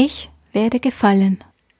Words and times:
Ich 0.00 0.30
werde 0.52 0.78
gefallen. 0.78 1.38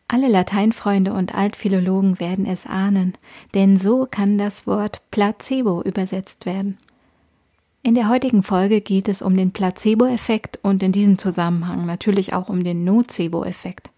Alle 0.09 0.27
Lateinfreunde 0.27 1.13
und 1.13 1.37
Altphilologen 1.37 2.19
werden 2.19 2.47
es 2.47 2.67
ahnen, 2.67 3.13
denn 3.55 3.77
so 3.77 4.09
kann 4.11 4.39
das 4.39 4.67
Wort 4.67 5.03
Placebo 5.13 5.83
übersetzt 5.83 6.45
werden. 6.45 6.79
In 7.85 7.95
der 7.95 8.09
heutigen 8.09 8.43
Folge 8.43 8.81
geht 8.81 9.07
es 9.07 9.23
um 9.23 9.37
den 9.37 9.53
Placebo-Effekt 9.53 10.59
und 10.65 10.83
in 10.83 10.91
diesem 10.91 11.17
Zusammenhang 11.17 11.87
natürlich 11.87 12.33
auch 12.33 12.49
um 12.49 12.65
den 12.65 12.83
Nocebo-Effekt. 12.83 13.91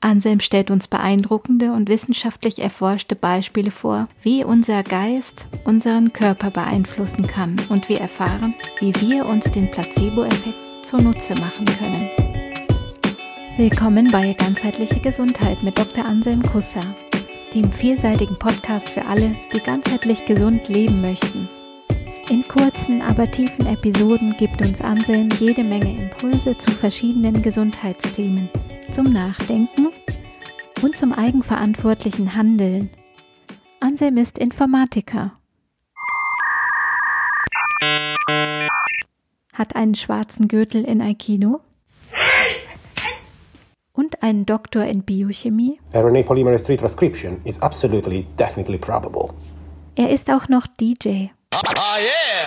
Anselm 0.00 0.40
stellt 0.40 0.72
uns 0.72 0.88
beeindruckende 0.88 1.72
und 1.72 1.88
wissenschaftlich 1.88 2.58
erforschte 2.58 3.14
Beispiele 3.14 3.70
vor, 3.70 4.08
wie 4.20 4.42
unser 4.42 4.82
Geist 4.82 5.46
unseren 5.64 6.12
Körper 6.12 6.50
beeinflussen 6.50 7.28
kann 7.28 7.54
und 7.68 7.88
wir 7.88 8.00
erfahren, 8.00 8.56
wie 8.80 8.92
wir 8.96 9.26
uns 9.26 9.44
den 9.44 9.70
Placebo-Effekt 9.70 10.56
zunutze 10.84 11.34
machen 11.34 11.66
können. 11.66 12.27
Willkommen 13.58 14.08
bei 14.12 14.34
Ganzheitliche 14.34 15.00
Gesundheit 15.00 15.64
mit 15.64 15.76
Dr. 15.76 16.04
Anselm 16.04 16.40
Kusser, 16.44 16.94
dem 17.52 17.72
vielseitigen 17.72 18.38
Podcast 18.38 18.88
für 18.88 19.04
alle, 19.04 19.34
die 19.52 19.58
ganzheitlich 19.58 20.24
gesund 20.26 20.68
leben 20.68 21.00
möchten. 21.00 21.48
In 22.30 22.46
kurzen, 22.46 23.02
aber 23.02 23.28
tiefen 23.28 23.66
Episoden 23.66 24.36
gibt 24.36 24.60
uns 24.62 24.80
Anselm 24.80 25.28
jede 25.40 25.64
Menge 25.64 26.04
Impulse 26.04 26.56
zu 26.56 26.70
verschiedenen 26.70 27.42
Gesundheitsthemen, 27.42 28.48
zum 28.92 29.12
Nachdenken 29.12 29.88
und 30.80 30.96
zum 30.96 31.12
eigenverantwortlichen 31.12 32.36
Handeln. 32.36 32.90
Anselm 33.80 34.18
ist 34.18 34.38
Informatiker, 34.38 35.32
hat 39.52 39.74
einen 39.74 39.96
schwarzen 39.96 40.46
Gürtel 40.46 40.84
in 40.84 41.02
Aikido 41.02 41.60
und 43.98 44.22
einen 44.22 44.46
Doktor 44.46 44.84
in 44.84 45.02
Biochemie. 45.02 45.80
RNA 45.92 46.22
polymerase 46.22 46.64
3 46.66 46.76
transcription 46.76 47.40
is 47.42 47.60
absolutely 47.60 48.26
definitely 48.38 48.78
probable. 48.78 49.34
Er 49.96 50.10
ist 50.10 50.30
auch 50.30 50.48
noch 50.48 50.68
DJ. 50.68 51.30
Ah, 51.50 51.98
yeah. 51.98 52.46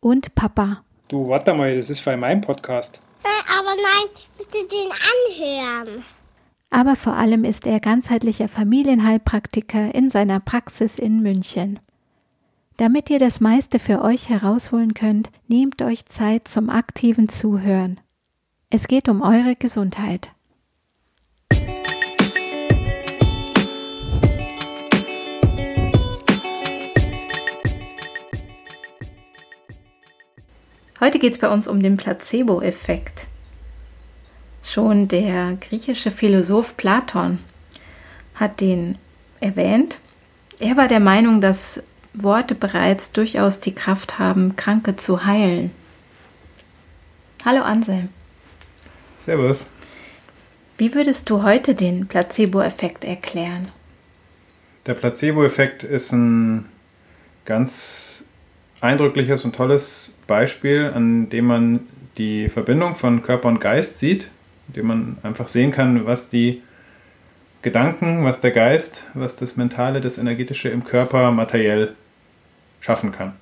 Und 0.00 0.34
Papa. 0.34 0.82
Du, 1.08 1.28
warte 1.28 1.52
mal, 1.52 1.76
das 1.76 1.90
ist 1.90 2.00
für 2.00 2.16
mein 2.16 2.40
Podcast. 2.40 3.06
Äh, 3.22 3.58
aber 3.58 3.74
nein, 3.76 4.24
bitte 4.38 4.66
den 4.66 4.90
anhören. 4.90 6.04
Aber 6.70 6.96
vor 6.96 7.12
allem 7.12 7.44
ist 7.44 7.66
er 7.66 7.78
ganzheitlicher 7.78 8.48
Familienheilpraktiker 8.48 9.94
in 9.94 10.08
seiner 10.08 10.40
Praxis 10.40 10.98
in 10.98 11.20
München. 11.20 11.80
Damit 12.78 13.10
ihr 13.10 13.18
das 13.18 13.40
meiste 13.40 13.78
für 13.78 14.00
euch 14.00 14.30
herausholen 14.30 14.94
könnt, 14.94 15.30
nehmt 15.48 15.82
euch 15.82 16.06
Zeit 16.06 16.48
zum 16.48 16.70
aktiven 16.70 17.28
Zuhören. 17.28 18.00
Es 18.70 18.88
geht 18.88 19.10
um 19.10 19.20
eure 19.20 19.54
Gesundheit. 19.54 20.30
Heute 31.02 31.18
geht 31.18 31.32
es 31.32 31.38
bei 31.38 31.48
uns 31.48 31.66
um 31.66 31.82
den 31.82 31.96
Placebo-Effekt. 31.96 33.26
Schon 34.62 35.08
der 35.08 35.56
griechische 35.60 36.12
Philosoph 36.12 36.76
Platon 36.76 37.40
hat 38.36 38.60
den 38.60 38.96
erwähnt. 39.40 39.98
Er 40.60 40.76
war 40.76 40.86
der 40.86 41.00
Meinung, 41.00 41.40
dass 41.40 41.82
Worte 42.14 42.54
bereits 42.54 43.10
durchaus 43.10 43.58
die 43.58 43.74
Kraft 43.74 44.20
haben, 44.20 44.54
Kranke 44.54 44.94
zu 44.94 45.26
heilen. 45.26 45.72
Hallo 47.44 47.62
Anselm. 47.62 48.10
Servus. 49.18 49.66
Wie 50.78 50.94
würdest 50.94 51.28
du 51.28 51.42
heute 51.42 51.74
den 51.74 52.06
Placebo-Effekt 52.06 53.02
erklären? 53.02 53.72
Der 54.86 54.94
Placebo-Effekt 54.94 55.82
ist 55.82 56.12
ein 56.12 56.68
ganz 57.44 58.21
eindrückliches 58.82 59.44
und 59.44 59.54
tolles 59.54 60.14
Beispiel, 60.26 60.92
an 60.94 61.30
dem 61.30 61.46
man 61.46 61.80
die 62.18 62.48
Verbindung 62.48 62.94
von 62.94 63.22
Körper 63.22 63.48
und 63.48 63.60
Geist 63.60 63.98
sieht, 63.98 64.28
in 64.68 64.74
dem 64.74 64.86
man 64.86 65.16
einfach 65.22 65.48
sehen 65.48 65.70
kann, 65.70 66.04
was 66.04 66.28
die 66.28 66.62
Gedanken, 67.62 68.24
was 68.24 68.40
der 68.40 68.50
Geist, 68.50 69.04
was 69.14 69.36
das 69.36 69.56
Mentale, 69.56 70.00
das 70.00 70.18
Energetische 70.18 70.68
im 70.68 70.84
Körper 70.84 71.30
materiell 71.30 71.94
schaffen 72.80 73.12
kann. 73.12 73.34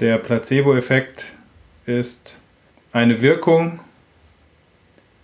Der 0.00 0.16
Placebo-Effekt 0.16 1.26
ist 1.84 2.38
eine 2.92 3.20
Wirkung, 3.20 3.80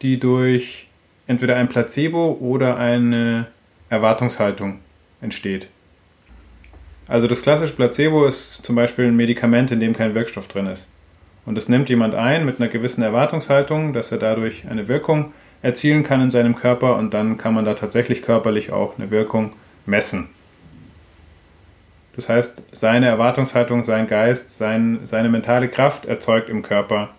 die 0.02 0.20
durch 0.20 0.86
entweder 1.26 1.56
ein 1.56 1.68
Placebo 1.68 2.36
oder 2.38 2.76
eine 2.76 3.46
Erwartungshaltung 3.88 4.80
entsteht. 5.22 5.68
Also 7.10 7.26
das 7.26 7.42
klassische 7.42 7.74
Placebo 7.74 8.24
ist 8.24 8.64
zum 8.64 8.76
Beispiel 8.76 9.06
ein 9.06 9.16
Medikament, 9.16 9.72
in 9.72 9.80
dem 9.80 9.94
kein 9.94 10.14
Wirkstoff 10.14 10.46
drin 10.46 10.68
ist. 10.68 10.88
Und 11.44 11.56
das 11.56 11.68
nimmt 11.68 11.88
jemand 11.88 12.14
ein 12.14 12.44
mit 12.46 12.60
einer 12.60 12.70
gewissen 12.70 13.02
Erwartungshaltung, 13.02 13.92
dass 13.92 14.12
er 14.12 14.18
dadurch 14.18 14.62
eine 14.70 14.86
Wirkung 14.86 15.32
erzielen 15.60 16.04
kann 16.04 16.22
in 16.22 16.30
seinem 16.30 16.54
Körper 16.54 16.94
und 16.94 17.12
dann 17.12 17.36
kann 17.36 17.52
man 17.52 17.64
da 17.64 17.74
tatsächlich 17.74 18.22
körperlich 18.22 18.70
auch 18.70 18.96
eine 18.96 19.10
Wirkung 19.10 19.54
messen. 19.86 20.28
Das 22.14 22.28
heißt, 22.28 22.76
seine 22.76 23.06
Erwartungshaltung, 23.06 23.82
sein 23.82 24.06
Geist, 24.06 24.56
sein, 24.56 25.00
seine 25.04 25.30
mentale 25.30 25.66
Kraft 25.66 26.04
erzeugt 26.04 26.48
im 26.48 26.62
Körper 26.62 27.10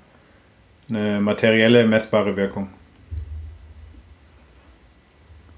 eine 0.87 1.19
materielle, 1.19 1.85
messbare 1.85 2.37
Wirkung. 2.37 2.69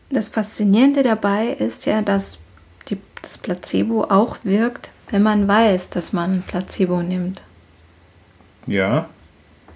Das 0.09 0.29
Faszinierende 0.29 1.03
dabei 1.03 1.49
ist 1.49 1.85
ja, 1.85 2.01
dass 2.01 2.39
die, 2.89 2.97
das 3.21 3.37
Placebo 3.37 4.05
auch 4.05 4.37
wirkt, 4.43 4.89
wenn 5.09 5.23
man 5.23 5.47
weiß, 5.47 5.89
dass 5.89 6.13
man 6.13 6.41
Placebo 6.41 7.01
nimmt. 7.01 7.41
Ja. 8.67 9.09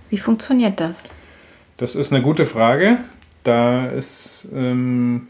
Wie 0.09 0.17
funktioniert 0.17 0.79
das? 0.79 1.03
Das 1.77 1.95
ist 1.95 2.11
eine 2.11 2.23
gute 2.23 2.45
Frage. 2.45 2.97
Da 3.43 3.87
ist 3.87 4.47
ähm, 4.53 5.27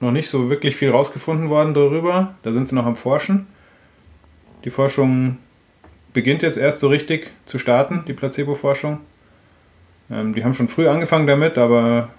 noch 0.00 0.10
nicht 0.10 0.28
so 0.28 0.50
wirklich 0.50 0.76
viel 0.76 0.90
rausgefunden 0.90 1.48
worden 1.48 1.74
darüber. 1.74 2.34
Da 2.42 2.52
sind 2.52 2.66
sie 2.66 2.74
noch 2.74 2.86
am 2.86 2.96
Forschen. 2.96 3.46
Die 4.64 4.70
Forschung 4.70 5.38
beginnt 6.12 6.42
jetzt 6.42 6.58
erst 6.58 6.80
so 6.80 6.88
richtig 6.88 7.30
zu 7.46 7.58
starten, 7.58 8.04
die 8.06 8.12
Placebo-Forschung. 8.12 9.00
Ähm, 10.10 10.34
die 10.34 10.44
haben 10.44 10.54
schon 10.54 10.68
früh 10.68 10.88
angefangen 10.88 11.26
damit, 11.26 11.58
aber 11.58 12.10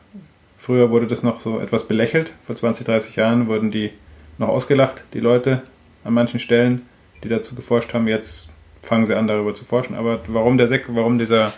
früher 0.58 0.90
wurde 0.90 1.08
das 1.08 1.24
noch 1.24 1.40
so 1.40 1.60
etwas 1.60 1.88
belächelt. 1.88 2.32
Vor 2.46 2.56
20, 2.56 2.86
30 2.86 3.16
Jahren 3.16 3.48
wurden 3.48 3.72
die 3.72 3.92
noch 4.40 4.50
ausgelacht, 4.50 5.04
die 5.14 5.20
Leute 5.20 5.62
an 6.04 6.14
manchen 6.14 6.40
Stellen, 6.40 6.82
die 7.24 7.30
dazu 7.30 7.56
geforscht 7.56 7.94
haben. 7.94 8.08
Jetzt 8.08 8.50
fangen 8.82 9.06
sie 9.06 9.16
an, 9.16 9.28
darüber 9.28 9.54
zu 9.54 9.66
forschen. 9.66 9.96
Aber 9.96 10.20
warum, 10.28 10.58
der 10.58 10.68
Sek 10.68 10.86
warum 10.88 11.20
dieser 11.20 11.54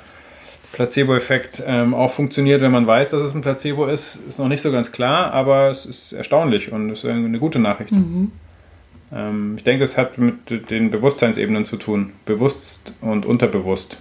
Placebo-Effekt 0.73 1.63
ähm, 1.65 1.93
auch 1.93 2.11
funktioniert, 2.11 2.61
wenn 2.61 2.71
man 2.71 2.87
weiß, 2.87 3.09
dass 3.09 3.21
es 3.21 3.35
ein 3.35 3.41
Placebo 3.41 3.85
ist, 3.85 4.15
ist 4.27 4.39
noch 4.39 4.47
nicht 4.47 4.61
so 4.61 4.71
ganz 4.71 4.91
klar, 4.91 5.31
aber 5.33 5.69
es 5.69 5.85
ist 5.85 6.13
erstaunlich 6.13 6.71
und 6.71 6.89
es 6.89 7.03
ist 7.03 7.09
eine 7.09 7.39
gute 7.39 7.59
Nachricht. 7.59 7.91
Mhm. 7.91 8.31
Ähm, 9.13 9.53
ich 9.57 9.63
denke, 9.63 9.83
das 9.83 9.97
hat 9.97 10.17
mit 10.17 10.69
den 10.71 10.89
Bewusstseinsebenen 10.89 11.65
zu 11.65 11.77
tun. 11.77 12.13
Bewusst 12.25 12.93
und 13.01 13.25
unterbewusst, 13.25 13.97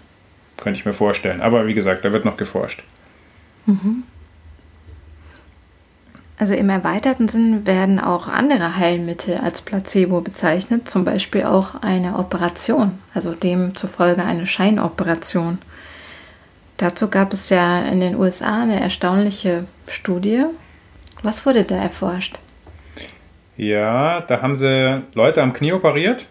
könnte 0.57 0.79
ich 0.79 0.87
mir 0.87 0.93
vorstellen. 0.93 1.41
Aber 1.41 1.67
wie 1.67 1.75
gesagt, 1.75 2.05
da 2.05 2.13
wird 2.13 2.25
noch 2.25 2.37
geforscht. 2.37 2.83
Mhm. 3.67 4.05
Also 6.41 6.55
im 6.55 6.71
erweiterten 6.71 7.29
Sinn 7.29 7.67
werden 7.67 8.01
auch 8.01 8.27
andere 8.27 8.79
Heilmittel 8.79 9.37
als 9.37 9.61
Placebo 9.61 10.23
bezeichnet, 10.23 10.89
zum 10.89 11.05
Beispiel 11.05 11.45
auch 11.45 11.83
eine 11.83 12.19
Operation, 12.19 12.99
also 13.13 13.33
demzufolge 13.35 14.25
eine 14.25 14.47
Scheinoperation. 14.47 15.59
Dazu 16.79 17.09
gab 17.09 17.35
es 17.35 17.51
ja 17.51 17.83
in 17.83 18.01
den 18.01 18.17
USA 18.17 18.63
eine 18.63 18.81
erstaunliche 18.81 19.67
Studie. 19.87 20.45
Was 21.23 21.45
wurde 21.45 21.65
da 21.65 21.77
erforscht? 21.77 22.39
Ja, 23.59 24.23
da 24.23 24.41
haben 24.41 24.57
sie 24.57 25.03
Leute 25.13 25.43
am 25.43 25.53
Knie 25.53 25.75
operiert 25.75 26.25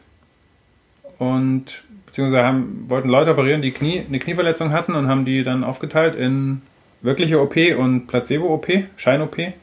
und 1.19 1.83
beziehungsweise 2.07 2.43
haben, 2.43 2.85
wollten 2.87 3.09
Leute 3.09 3.33
operieren, 3.33 3.61
die 3.61 3.69
Knie, 3.69 4.03
eine 4.07 4.17
Knieverletzung 4.17 4.71
hatten 4.71 4.95
und 4.95 5.07
haben 5.07 5.23
die 5.23 5.43
dann 5.43 5.63
aufgeteilt 5.63 6.15
in 6.15 6.63
wirkliche 7.03 7.39
OP 7.39 7.55
und 7.77 8.07
Placebo-OP, 8.07 8.85
Schein-OP. 8.97 9.53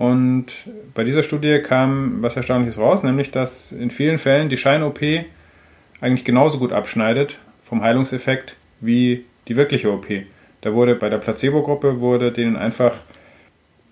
Und 0.00 0.46
bei 0.94 1.04
dieser 1.04 1.22
Studie 1.22 1.58
kam 1.58 2.22
was 2.22 2.34
Erstaunliches 2.34 2.78
raus, 2.78 3.02
nämlich 3.02 3.32
dass 3.32 3.70
in 3.70 3.90
vielen 3.90 4.16
Fällen 4.16 4.48
die 4.48 4.56
Schein-OP 4.56 5.02
eigentlich 6.00 6.24
genauso 6.24 6.58
gut 6.58 6.72
abschneidet 6.72 7.36
vom 7.64 7.82
Heilungseffekt 7.82 8.56
wie 8.80 9.26
die 9.46 9.56
wirkliche 9.56 9.92
OP. 9.92 10.06
Da 10.62 10.72
wurde 10.72 10.94
bei 10.94 11.10
der 11.10 11.18
Placebo-Gruppe 11.18 12.00
wurde 12.00 12.32
denen 12.32 12.56
einfach 12.56 12.94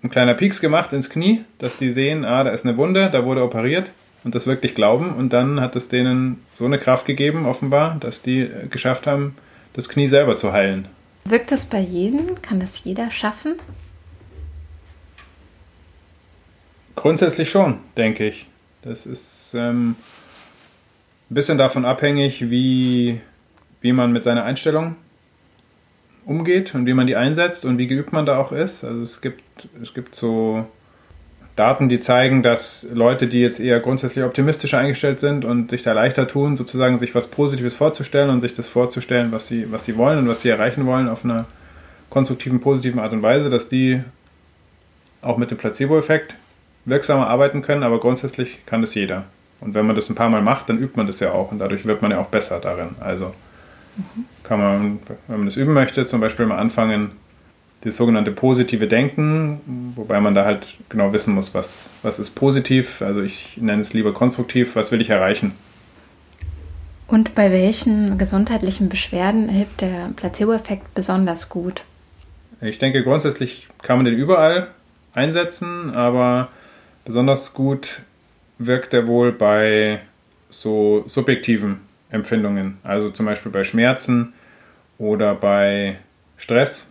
ein 0.01 0.09
kleiner 0.09 0.33
Pieks 0.33 0.61
gemacht 0.61 0.93
ins 0.93 1.11
Knie, 1.11 1.41
dass 1.59 1.77
die 1.77 1.91
sehen, 1.91 2.25
ah, 2.25 2.43
da 2.43 2.49
ist 2.49 2.65
eine 2.65 2.75
Wunde, 2.77 3.11
da 3.11 3.23
wurde 3.23 3.43
operiert 3.43 3.91
und 4.23 4.33
das 4.33 4.47
wirklich 4.47 4.73
glauben. 4.73 5.13
Und 5.13 5.31
dann 5.31 5.61
hat 5.61 5.75
es 5.75 5.89
denen 5.89 6.43
so 6.55 6.65
eine 6.65 6.79
Kraft 6.79 7.05
gegeben, 7.05 7.45
offenbar, 7.45 7.97
dass 7.99 8.23
die 8.23 8.49
geschafft 8.71 9.05
haben, 9.05 9.35
das 9.73 9.89
Knie 9.89 10.07
selber 10.07 10.37
zu 10.37 10.53
heilen. 10.53 10.87
Wirkt 11.25 11.51
das 11.51 11.65
bei 11.65 11.81
jedem? 11.81 12.41
Kann 12.41 12.59
das 12.59 12.83
jeder 12.83 13.11
schaffen? 13.11 13.59
Grundsätzlich 16.99 17.49
schon, 17.49 17.77
denke 17.95 18.27
ich. 18.27 18.45
Das 18.81 19.05
ist 19.05 19.53
ähm, 19.55 19.91
ein 19.91 21.33
bisschen 21.33 21.57
davon 21.57 21.85
abhängig, 21.85 22.49
wie, 22.49 23.21
wie 23.79 23.93
man 23.93 24.11
mit 24.11 24.25
seiner 24.25 24.43
Einstellung 24.43 24.97
umgeht 26.25 26.75
und 26.75 26.85
wie 26.85 26.93
man 26.93 27.07
die 27.07 27.15
einsetzt 27.15 27.63
und 27.63 27.77
wie 27.77 27.87
geübt 27.87 28.11
man 28.11 28.25
da 28.25 28.37
auch 28.37 28.51
ist. 28.51 28.83
Also 28.83 29.01
es 29.01 29.21
gibt, 29.21 29.41
es 29.81 29.93
gibt 29.93 30.13
so 30.13 30.65
Daten, 31.55 31.87
die 31.87 32.01
zeigen, 32.01 32.43
dass 32.43 32.85
Leute, 32.93 33.27
die 33.27 33.39
jetzt 33.39 33.61
eher 33.61 33.79
grundsätzlich 33.79 34.25
optimistischer 34.25 34.79
eingestellt 34.79 35.21
sind 35.21 35.45
und 35.45 35.69
sich 35.69 35.83
da 35.83 35.93
leichter 35.93 36.27
tun, 36.27 36.57
sozusagen 36.57 36.99
sich 36.99 37.15
was 37.15 37.27
Positives 37.27 37.75
vorzustellen 37.75 38.29
und 38.29 38.41
sich 38.41 38.55
das 38.55 38.67
vorzustellen, 38.67 39.31
was 39.31 39.47
sie, 39.47 39.71
was 39.71 39.85
sie 39.85 39.95
wollen 39.95 40.19
und 40.19 40.27
was 40.27 40.41
sie 40.41 40.49
erreichen 40.49 40.85
wollen 40.85 41.07
auf 41.07 41.23
einer 41.23 41.45
konstruktiven, 42.09 42.59
positiven 42.59 42.99
Art 42.99 43.13
und 43.13 43.23
Weise, 43.23 43.49
dass 43.49 43.69
die 43.69 44.01
auch 45.21 45.37
mit 45.37 45.49
dem 45.49 45.57
Placebo-Effekt 45.57 46.35
wirksamer 46.85 47.27
arbeiten 47.27 47.61
können, 47.61 47.83
aber 47.83 47.99
grundsätzlich 47.99 48.65
kann 48.65 48.81
das 48.81 48.95
jeder. 48.95 49.25
Und 49.61 49.73
wenn 49.73 49.85
man 49.85 49.95
das 49.95 50.09
ein 50.09 50.15
paar 50.15 50.29
Mal 50.29 50.41
macht, 50.41 50.69
dann 50.69 50.79
übt 50.79 50.95
man 50.95 51.07
das 51.07 51.19
ja 51.19 51.31
auch 51.31 51.51
und 51.51 51.59
dadurch 51.59 51.85
wird 51.85 52.01
man 52.01 52.11
ja 52.11 52.19
auch 52.19 52.27
besser 52.27 52.59
darin. 52.59 52.95
Also 52.99 53.25
mhm. 53.25 54.25
kann 54.43 54.59
man, 54.59 54.99
wenn 55.27 55.37
man 55.37 55.45
das 55.45 55.57
üben 55.57 55.73
möchte, 55.73 56.05
zum 56.05 56.21
Beispiel 56.21 56.45
mal 56.45 56.57
anfangen, 56.57 57.11
das 57.81 57.95
sogenannte 57.95 58.31
positive 58.31 58.87
Denken, 58.87 59.93
wobei 59.95 60.19
man 60.19 60.35
da 60.35 60.43
halt 60.43 60.75
genau 60.89 61.13
wissen 61.13 61.33
muss, 61.33 61.53
was, 61.53 61.91
was 62.03 62.19
ist 62.19 62.31
positiv, 62.31 63.01
also 63.01 63.21
ich 63.21 63.55
nenne 63.55 63.81
es 63.81 63.93
lieber 63.93 64.13
konstruktiv, 64.13 64.75
was 64.75 64.91
will 64.91 64.99
ich 64.99 65.09
erreichen. 65.09 65.53
Und 67.07 67.35
bei 67.35 67.51
welchen 67.51 68.17
gesundheitlichen 68.17 68.89
Beschwerden 68.89 69.49
hilft 69.49 69.81
der 69.81 70.11
Placebo-Effekt 70.15 70.93
besonders 70.93 71.49
gut? 71.49 71.81
Ich 72.61 72.77
denke, 72.77 73.03
grundsätzlich 73.03 73.67
kann 73.81 73.97
man 73.97 74.05
den 74.05 74.15
überall 74.15 74.67
einsetzen, 75.13 75.95
aber 75.95 76.49
besonders 77.09 77.55
gut 77.55 78.01
wirkt 78.59 78.93
er 78.93 79.07
wohl 79.07 79.31
bei 79.31 79.99
so 80.51 81.03
subjektiven 81.07 81.81
Empfindungen, 82.11 82.77
also 82.83 83.09
zum 83.09 83.25
Beispiel 83.25 83.51
bei 83.51 83.63
Schmerzen 83.63 84.33
oder 84.99 85.33
bei 85.33 85.97
Stress, 86.37 86.87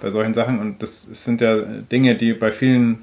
bei 0.00 0.10
solchen 0.10 0.32
Sachen. 0.32 0.60
Und 0.60 0.80
das 0.80 1.08
sind 1.10 1.40
ja 1.40 1.56
Dinge, 1.62 2.14
die 2.14 2.34
bei 2.34 2.52
vielen, 2.52 3.02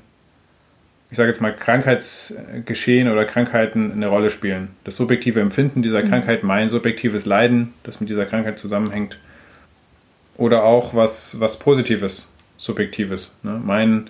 ich 1.10 1.18
sage 1.18 1.28
jetzt 1.28 1.42
mal, 1.42 1.54
Krankheitsgeschehen 1.54 3.12
oder 3.12 3.26
Krankheiten 3.26 3.92
eine 3.92 4.08
Rolle 4.08 4.30
spielen. 4.30 4.70
Das 4.86 4.96
subjektive 4.96 5.42
Empfinden 5.42 5.82
dieser 5.82 6.04
mhm. 6.04 6.10
Krankheit, 6.10 6.42
mein 6.44 6.70
subjektives 6.70 7.26
Leiden, 7.26 7.74
das 7.84 8.00
mit 8.00 8.10
dieser 8.10 8.26
Krankheit 8.26 8.60
zusammenhängt. 8.60 9.18
Oder 10.38 10.64
auch 10.64 10.96
was, 10.96 11.38
was 11.42 11.60
Positives, 11.60 12.30
Subjektives. 12.56 13.34
Ne? 13.44 13.62
Mein, 13.62 14.10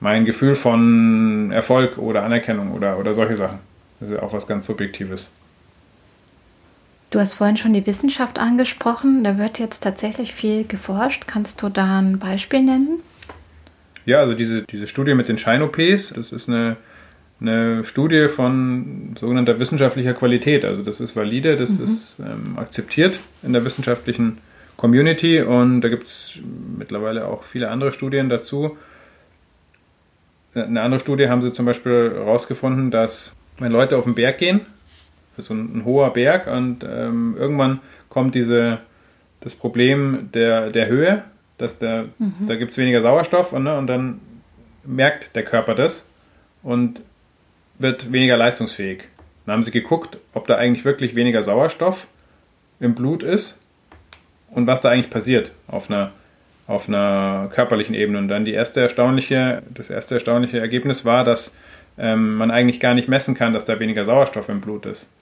mein 0.00 0.24
Gefühl 0.24 0.54
von 0.54 1.50
Erfolg 1.50 1.98
oder 1.98 2.24
Anerkennung 2.24 2.72
oder, 2.72 2.98
oder 2.98 3.14
solche 3.14 3.36
Sachen. 3.36 3.58
Das 4.00 4.10
ist 4.10 4.16
ja 4.16 4.22
auch 4.22 4.32
was 4.32 4.46
ganz 4.46 4.66
Subjektives. 4.66 5.30
Du 7.10 7.18
hast 7.18 7.34
vorhin 7.34 7.56
schon 7.56 7.72
die 7.72 7.86
Wissenschaft 7.86 8.38
angesprochen. 8.38 9.24
Da 9.24 9.38
wird 9.38 9.58
jetzt 9.58 9.80
tatsächlich 9.80 10.34
viel 10.34 10.64
geforscht. 10.64 11.26
Kannst 11.26 11.62
du 11.62 11.68
da 11.70 12.00
ein 12.00 12.18
Beispiel 12.18 12.62
nennen? 12.62 13.00
Ja, 14.04 14.20
also 14.20 14.34
diese, 14.34 14.62
diese 14.62 14.86
Studie 14.86 15.14
mit 15.14 15.28
den 15.28 15.38
Shine-OPs, 15.38 16.14
das 16.14 16.32
ist 16.32 16.48
eine, 16.48 16.76
eine 17.40 17.84
Studie 17.84 18.28
von 18.28 19.14
sogenannter 19.18 19.58
wissenschaftlicher 19.58 20.14
Qualität. 20.14 20.64
Also 20.64 20.82
das 20.82 21.00
ist 21.00 21.16
valide, 21.16 21.56
das 21.56 21.78
mhm. 21.78 21.84
ist 21.84 22.18
ähm, 22.20 22.58
akzeptiert 22.58 23.18
in 23.42 23.52
der 23.52 23.64
wissenschaftlichen 23.64 24.38
Community 24.76 25.42
und 25.42 25.80
da 25.80 25.88
gibt 25.88 26.04
es 26.04 26.38
mittlerweile 26.78 27.26
auch 27.26 27.42
viele 27.42 27.70
andere 27.70 27.92
Studien 27.92 28.28
dazu. 28.28 28.76
Eine 30.54 30.80
andere 30.80 31.00
Studie 31.00 31.28
haben 31.28 31.42
sie 31.42 31.52
zum 31.52 31.66
Beispiel 31.66 32.12
herausgefunden, 32.14 32.90
dass 32.90 33.36
wenn 33.58 33.72
Leute 33.72 33.96
auf 33.96 34.04
den 34.04 34.14
Berg 34.14 34.38
gehen, 34.38 34.60
so 35.36 35.54
ein, 35.54 35.78
ein 35.78 35.84
hoher 35.84 36.12
Berg 36.12 36.46
und 36.46 36.84
ähm, 36.84 37.36
irgendwann 37.38 37.80
kommt 38.08 38.34
diese, 38.34 38.78
das 39.40 39.54
Problem 39.54 40.30
der, 40.32 40.70
der 40.70 40.88
Höhe, 40.88 41.22
dass 41.58 41.78
der, 41.78 42.06
mhm. 42.18 42.46
da 42.46 42.56
gibt 42.56 42.72
es 42.72 42.78
weniger 42.78 43.02
Sauerstoff 43.02 43.52
und, 43.52 43.64
ne, 43.64 43.76
und 43.76 43.86
dann 43.86 44.20
merkt 44.84 45.36
der 45.36 45.44
Körper 45.44 45.74
das 45.74 46.08
und 46.62 47.02
wird 47.78 48.12
weniger 48.12 48.36
leistungsfähig. 48.36 49.04
Dann 49.46 49.54
haben 49.54 49.62
sie 49.62 49.70
geguckt, 49.70 50.18
ob 50.34 50.46
da 50.46 50.56
eigentlich 50.56 50.84
wirklich 50.84 51.14
weniger 51.14 51.42
Sauerstoff 51.42 52.06
im 52.80 52.94
Blut 52.94 53.22
ist 53.22 53.60
und 54.50 54.66
was 54.66 54.82
da 54.82 54.90
eigentlich 54.90 55.10
passiert 55.10 55.52
auf 55.66 55.90
einer, 55.90 56.12
auf 56.68 56.86
einer 56.86 57.50
körperlichen 57.52 57.94
Ebene. 57.94 58.18
Und 58.18 58.28
dann 58.28 58.44
die 58.44 58.52
erste 58.52 58.80
erstaunliche, 58.80 59.62
das 59.72 59.90
erste 59.90 60.14
erstaunliche 60.14 60.60
Ergebnis 60.60 61.04
war, 61.04 61.24
dass 61.24 61.56
ähm, 61.98 62.36
man 62.36 62.52
eigentlich 62.52 62.78
gar 62.78 62.94
nicht 62.94 63.08
messen 63.08 63.34
kann, 63.34 63.52
dass 63.52 63.64
da 63.64 63.80
weniger 63.80 64.04
Sauerstoff 64.04 64.48
im 64.48 64.60
Blut 64.60 64.86
ist. 64.86 65.12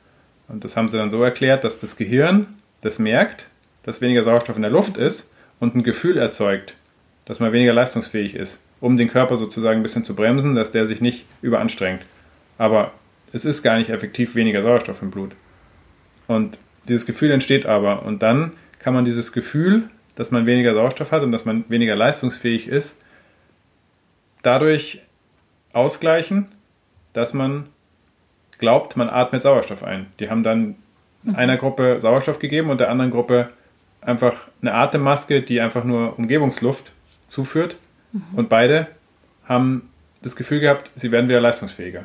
Und 0.49 0.65
das 0.65 0.77
haben 0.77 0.89
sie 0.89 0.99
dann 0.99 1.11
so 1.11 1.23
erklärt, 1.23 1.65
dass 1.65 1.79
das 1.79 1.97
Gehirn 1.97 2.49
das 2.83 2.99
merkt, 2.99 3.47
dass 3.85 4.01
weniger 4.01 4.23
Sauerstoff 4.23 4.57
in 4.57 4.63
der 4.63 4.71
Luft 4.71 4.97
ist 4.97 5.33
und 5.61 5.75
ein 5.75 5.85
Gefühl 5.85 6.19
erzeugt, 6.19 6.75
dass 7.25 7.41
man 7.41 7.53
weniger 7.53 7.73
leistungsfähig 7.73 8.35
ist, 8.35 8.61
um 8.81 8.97
den 8.97 9.09
Körper 9.09 9.37
sozusagen 9.37 9.81
ein 9.81 9.83
bisschen 9.83 10.05
zu 10.05 10.17
bremsen, 10.17 10.57
dass 10.57 10.73
der 10.73 10.87
sich 10.87 11.01
nicht 11.01 11.27
überanstrengt. 11.43 12.03
Aber 12.59 12.93
es 13.33 13.45
ist 13.45 13.63
gar 13.63 13.79
nicht 13.79 13.91
effektiv 13.91 14.35
weniger 14.35 14.63
Sauerstoff 14.63 15.01
im 15.01 15.13
Blut. 15.13 15.33
Und 16.27 16.59
dieses 16.89 17.07
Gefühl 17.07 17.31
entsteht 17.31 17.67
aber. 17.67 18.05
Und 18.05 18.23
dann 18.23 18.53
kann 18.81 18.95
man 18.95 19.05
dieses 19.05 19.33
Gefühl, 19.33 19.89
dass 20.17 20.31
man 20.31 20.47
weniger 20.47 20.75
Sauerstoff 20.75 21.13
hat 21.13 21.23
und 21.23 21.31
dass 21.31 21.45
man 21.45 21.65
weniger 21.69 21.95
leistungsfähig 21.95 22.67
ist, 22.67 23.05
dadurch 24.43 25.01
ausgleichen, 25.73 26.51
dass 27.13 27.35
man 27.35 27.67
glaubt, 28.59 28.97
man 28.97 29.09
atmet 29.09 29.43
Sauerstoff 29.43 29.85
ein. 29.85 30.07
Die 30.19 30.31
haben 30.31 30.43
dann 30.43 30.77
mhm. 31.23 31.37
einer 31.37 31.57
Gruppe 31.57 32.01
Sauerstoff 32.01 32.39
gegeben 32.39 32.71
und 32.71 32.81
der 32.81 32.91
anderen 32.91 33.11
Gruppe 33.11 33.51
einfach 34.01 34.49
eine 34.63 34.75
Atemmaske, 34.75 35.43
die 35.43 35.61
einfach 35.61 35.85
nur 35.85 36.19
Umgebungsluft 36.19 36.93
zuführt. 37.29 37.77
Mhm. 38.13 38.23
Und 38.35 38.49
beide 38.49 38.89
haben 39.45 39.91
das 40.23 40.37
Gefühl 40.37 40.61
gehabt, 40.61 40.91
sie 40.95 41.13
werden 41.13 41.29
wieder 41.29 41.41
leistungsfähiger. 41.41 42.05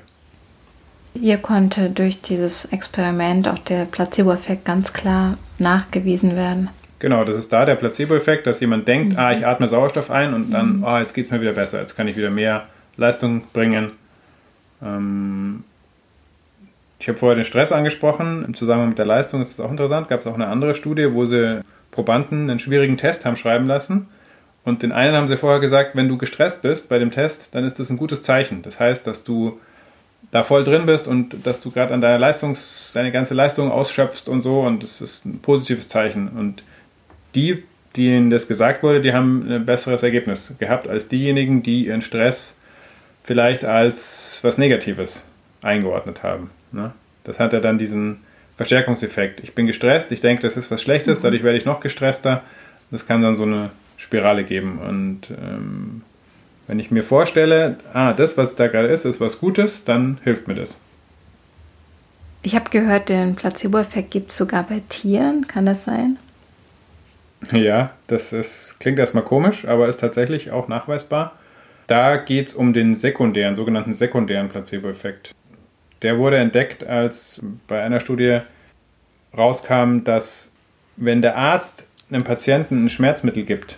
Ihr 1.13 1.37
konnte 1.37 1.89
durch 1.89 2.21
dieses 2.21 2.65
Experiment 2.65 3.47
auch 3.47 3.59
der 3.59 3.85
Placebo-Effekt 3.85 4.65
ganz 4.65 4.93
klar 4.93 5.37
nachgewiesen 5.59 6.35
werden. 6.35 6.69
Genau, 7.01 7.23
das 7.23 7.35
ist 7.35 7.51
da 7.51 7.65
der 7.65 7.73
Placebo-Effekt, 7.73 8.45
dass 8.45 8.59
jemand 8.59 8.87
denkt, 8.87 9.13
mhm. 9.13 9.19
ah, 9.19 9.33
ich 9.33 9.45
atme 9.45 9.67
Sauerstoff 9.67 10.11
ein 10.11 10.35
und 10.35 10.51
dann, 10.51 10.77
mhm. 10.77 10.85
ah, 10.85 10.99
jetzt 10.99 11.15
geht 11.15 11.25
es 11.25 11.31
mir 11.31 11.41
wieder 11.41 11.53
besser, 11.53 11.81
jetzt 11.81 11.97
kann 11.97 12.07
ich 12.07 12.15
wieder 12.15 12.29
mehr 12.29 12.67
Leistung 12.95 13.41
bringen. 13.53 13.93
Ähm, 14.83 15.63
ich 16.99 17.07
habe 17.07 17.17
vorher 17.17 17.35
den 17.35 17.43
Stress 17.43 17.71
angesprochen, 17.71 18.45
im 18.45 18.53
Zusammenhang 18.53 18.89
mit 18.89 18.99
der 18.99 19.07
Leistung 19.07 19.41
ist 19.41 19.57
das 19.57 19.65
auch 19.65 19.71
interessant. 19.71 20.09
Gab 20.09 20.19
es 20.19 20.27
auch 20.27 20.35
eine 20.35 20.45
andere 20.45 20.75
Studie, 20.75 21.11
wo 21.11 21.25
sie 21.25 21.61
Probanden 21.89 22.51
einen 22.51 22.59
schwierigen 22.59 22.97
Test 22.97 23.25
haben 23.25 23.35
schreiben 23.35 23.65
lassen. 23.65 24.07
Und 24.63 24.83
den 24.83 24.91
einen 24.91 25.15
haben 25.15 25.27
sie 25.27 25.37
vorher 25.37 25.59
gesagt, 25.59 25.95
wenn 25.95 26.07
du 26.07 26.19
gestresst 26.19 26.61
bist 26.61 26.87
bei 26.87 26.99
dem 26.99 27.09
Test, 27.09 27.55
dann 27.55 27.63
ist 27.63 27.79
das 27.79 27.89
ein 27.89 27.97
gutes 27.97 28.21
Zeichen. 28.21 28.61
Das 28.61 28.79
heißt, 28.79 29.07
dass 29.07 29.23
du 29.23 29.59
da 30.29 30.43
voll 30.43 30.63
drin 30.63 30.85
bist 30.85 31.07
und 31.07 31.47
dass 31.47 31.61
du 31.61 31.71
gerade 31.71 31.95
an 31.95 32.01
deiner 32.01 32.19
Leistungs, 32.19 32.91
deine 32.93 33.11
ganze 33.11 33.33
Leistung 33.33 33.71
ausschöpfst 33.71 34.29
und 34.29 34.41
so 34.41 34.61
und 34.61 34.83
das 34.83 35.01
ist 35.01 35.25
ein 35.25 35.39
positives 35.39 35.89
Zeichen. 35.89 36.27
Und 36.27 36.61
die, 37.35 37.63
denen 37.95 38.29
das 38.29 38.47
gesagt 38.47 38.83
wurde, 38.83 39.01
die 39.01 39.13
haben 39.13 39.51
ein 39.51 39.65
besseres 39.65 40.03
Ergebnis 40.03 40.53
gehabt 40.59 40.87
als 40.87 41.07
diejenigen, 41.07 41.63
die 41.63 41.87
ihren 41.87 42.01
Stress 42.01 42.57
vielleicht 43.23 43.65
als 43.65 44.39
was 44.43 44.57
Negatives 44.57 45.25
eingeordnet 45.61 46.23
haben. 46.23 46.51
Ne? 46.71 46.91
Das 47.23 47.39
hat 47.39 47.53
ja 47.53 47.59
dann 47.59 47.77
diesen 47.77 48.21
Verstärkungseffekt. 48.57 49.41
Ich 49.41 49.53
bin 49.53 49.67
gestresst, 49.67 50.11
ich 50.11 50.21
denke, 50.21 50.43
das 50.43 50.57
ist 50.57 50.71
was 50.71 50.81
Schlechtes, 50.81 51.19
mhm. 51.19 51.23
dadurch 51.23 51.43
werde 51.43 51.57
ich 51.57 51.65
noch 51.65 51.81
gestresster. 51.81 52.43
Das 52.89 53.07
kann 53.07 53.21
dann 53.21 53.35
so 53.35 53.43
eine 53.43 53.69
Spirale 53.97 54.43
geben. 54.43 54.79
Und 54.79 55.29
ähm, 55.31 56.01
wenn 56.67 56.79
ich 56.79 56.91
mir 56.91 57.03
vorstelle, 57.03 57.77
ah, 57.93 58.13
das, 58.13 58.37
was 58.37 58.55
da 58.55 58.67
gerade 58.67 58.87
ist, 58.87 59.05
ist 59.05 59.21
was 59.21 59.39
Gutes, 59.39 59.83
dann 59.83 60.19
hilft 60.23 60.47
mir 60.47 60.55
das. 60.55 60.77
Ich 62.43 62.55
habe 62.55 62.69
gehört, 62.69 63.09
den 63.09 63.35
Placebo-Effekt 63.35 64.11
gibt 64.11 64.31
es 64.31 64.37
sogar 64.37 64.63
bei 64.63 64.81
Tieren. 64.89 65.47
Kann 65.47 65.65
das 65.65 65.85
sein? 65.85 66.17
Ja, 67.51 67.91
das 68.07 68.33
ist, 68.33 68.75
klingt 68.79 68.99
erstmal 68.99 69.23
komisch, 69.23 69.65
aber 69.67 69.87
ist 69.87 69.99
tatsächlich 69.99 70.51
auch 70.51 70.67
nachweisbar. 70.67 71.33
Da 71.87 72.17
geht 72.17 72.47
es 72.47 72.53
um 72.53 72.73
den 72.73 72.95
sekundären, 72.95 73.55
sogenannten 73.55 73.93
sekundären 73.93 74.49
Placebo-Effekt. 74.49 75.33
Der 76.01 76.17
wurde 76.17 76.37
entdeckt, 76.37 76.85
als 76.85 77.41
bei 77.67 77.81
einer 77.81 77.99
Studie 77.99 78.39
rauskam, 79.37 80.03
dass 80.03 80.53
wenn 80.97 81.21
der 81.21 81.35
Arzt 81.35 81.87
einem 82.09 82.23
Patienten 82.23 82.85
ein 82.85 82.89
Schmerzmittel 82.89 83.43
gibt, 83.43 83.77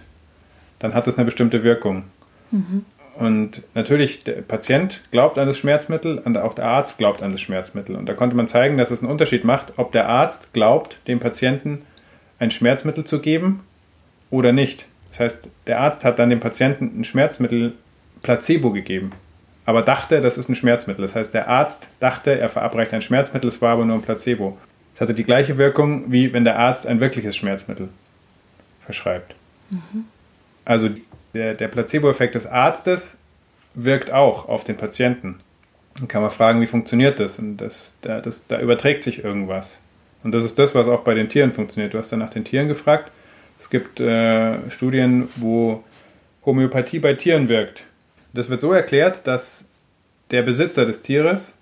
dann 0.80 0.94
hat 0.94 1.08
das 1.08 1.18
eine 1.18 1.26
bestimmte 1.26 1.64
Wirkung. 1.64 2.06
Mhm. 2.52 2.86
Und 3.16 3.62
natürlich, 3.76 4.24
der 4.24 4.42
Patient 4.42 5.02
glaubt 5.12 5.38
an 5.38 5.48
das 5.48 5.58
Schmerzmittel 5.60 6.18
und 6.18 6.38
auch 6.38 6.56
der 6.56 6.66
Arzt 6.66 6.98
glaubt 6.98 7.22
an 7.22 7.32
das 7.32 7.42
Schmerzmittel. 7.42 7.96
Und 7.96 8.08
da 8.10 8.14
konnte 8.14 8.36
man 8.36 8.48
zeigen, 8.48 8.78
dass 8.78 8.90
es 8.90 9.02
einen 9.02 9.12
Unterschied 9.12 9.44
macht, 9.44 9.74
ob 9.78 9.92
der 9.92 10.10
Arzt 10.10 10.54
glaubt, 10.54 10.98
dem 11.08 11.20
Patienten 11.20 11.84
ein 12.40 12.52
Schmerzmittel 12.52 13.04
zu 13.04 13.20
geben 13.20 13.64
oder 14.30 14.52
nicht. 14.52 14.86
Das 15.12 15.20
heißt, 15.20 15.50
der 15.68 15.80
Arzt 15.80 16.06
hat 16.06 16.20
dann 16.20 16.30
dem 16.30 16.40
Patienten 16.40 17.00
ein 17.00 17.04
Schmerzmittel 17.04 17.74
Placebo 18.24 18.72
gegeben, 18.72 19.12
aber 19.66 19.82
dachte, 19.82 20.22
das 20.22 20.38
ist 20.38 20.50
ein 20.50 20.56
Schmerzmittel. 20.56 21.04
Das 21.04 21.16
heißt, 21.16 21.34
der 21.34 21.50
Arzt 21.50 21.90
dachte, 22.00 22.38
er 22.40 22.50
verabreicht 22.50 22.94
ein 22.94 23.02
Schmerzmittel, 23.02 23.50
es 23.50 23.62
war 23.62 23.74
aber 23.74 23.86
nur 23.86 23.98
ein 23.98 24.02
Placebo. 24.02 24.58
Es 24.96 25.02
hatte 25.02 25.14
die 25.14 25.24
gleiche 25.24 25.58
Wirkung, 25.58 26.12
wie 26.12 26.34
wenn 26.34 26.44
der 26.44 26.60
Arzt 26.60 26.88
ein 26.88 27.02
wirkliches 27.02 27.36
Schmerzmittel 27.36 27.90
verschreibt. 28.86 29.36
Mhm. 29.70 30.06
Also 30.66 30.90
der, 31.34 31.54
der 31.54 31.68
Placebo-Effekt 31.68 32.36
des 32.36 32.46
Arztes 32.46 33.18
wirkt 33.74 34.12
auch 34.12 34.48
auf 34.48 34.64
den 34.64 34.78
Patienten. 34.78 35.40
Dann 35.96 36.08
kann 36.08 36.22
man 36.22 36.32
fragen, 36.32 36.62
wie 36.62 36.68
funktioniert 36.68 37.20
das? 37.20 37.40
Und 37.40 37.58
das, 37.58 37.98
da, 38.02 38.20
das, 38.20 38.48
da 38.48 38.60
überträgt 38.60 39.04
sich 39.04 39.24
irgendwas. 39.24 39.82
Und 40.24 40.32
das 40.32 40.44
ist 40.44 40.58
das, 40.58 40.74
was 40.74 40.88
auch 40.88 41.04
bei 41.04 41.14
den 41.14 41.30
Tieren 41.30 41.52
funktioniert. 41.52 41.94
Du 41.94 41.98
hast 41.98 42.12
ja 42.12 42.18
nach 42.18 42.32
den 42.32 42.46
Tieren 42.46 42.68
gefragt. 42.68 43.12
Es 43.60 43.70
gibt 43.70 44.00
äh, 44.00 44.70
Studien, 44.70 45.28
wo 45.36 45.84
Homöopathie 46.46 47.00
bei 47.00 47.14
Tieren 47.14 47.50
wirkt. 47.50 47.86
Das 48.34 48.50
wird 48.50 48.62
so 48.62 48.74
erklärt, 48.74 49.28
dass 49.28 49.70
der 50.32 50.42
Besitzer 50.42 50.86
des 50.86 51.02
Tieres 51.02 51.56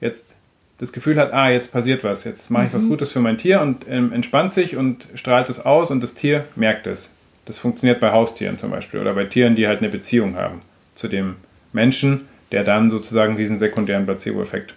jetzt 0.00 0.34
das 0.78 0.92
Gefühl 0.92 1.18
hat, 1.18 1.32
ah, 1.32 1.50
jetzt 1.50 1.72
passiert 1.72 2.04
was, 2.04 2.24
jetzt 2.24 2.50
mache 2.50 2.64
ich 2.64 2.72
mhm. 2.72 2.76
was 2.76 2.88
Gutes 2.88 3.12
für 3.12 3.20
mein 3.20 3.36
Tier 3.36 3.60
und 3.60 3.86
ähm, 3.88 4.12
entspannt 4.12 4.54
sich 4.54 4.76
und 4.76 5.06
strahlt 5.14 5.48
es 5.50 5.64
aus 5.64 5.90
und 5.90 6.02
das 6.02 6.14
Tier 6.14 6.44
merkt 6.56 6.86
es. 6.86 7.10
Das 7.44 7.58
funktioniert 7.58 8.00
bei 8.00 8.12
Haustieren 8.12 8.58
zum 8.58 8.70
Beispiel 8.70 9.00
oder 9.00 9.14
bei 9.14 9.24
Tieren, 9.24 9.56
die 9.56 9.66
halt 9.66 9.80
eine 9.80 9.90
Beziehung 9.90 10.36
haben 10.36 10.62
zu 10.94 11.08
dem 11.08 11.36
Menschen, 11.72 12.28
der 12.50 12.64
dann 12.64 12.90
sozusagen 12.90 13.36
diesen 13.36 13.58
sekundären 13.58 14.06
Placebo-Effekt 14.06 14.74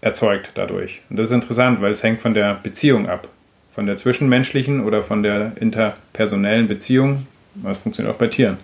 erzeugt 0.00 0.50
dadurch. 0.54 1.00
Und 1.10 1.16
das 1.16 1.26
ist 1.26 1.32
interessant, 1.32 1.80
weil 1.80 1.92
es 1.92 2.02
hängt 2.02 2.20
von 2.20 2.34
der 2.34 2.54
Beziehung 2.54 3.08
ab. 3.08 3.28
Von 3.72 3.86
der 3.86 3.96
zwischenmenschlichen 3.96 4.84
oder 4.84 5.02
von 5.02 5.22
der 5.22 5.52
interpersonellen 5.60 6.68
Beziehung. 6.68 7.26
Das 7.54 7.78
funktioniert 7.78 8.14
auch 8.14 8.18
bei 8.18 8.26
Tieren, 8.26 8.56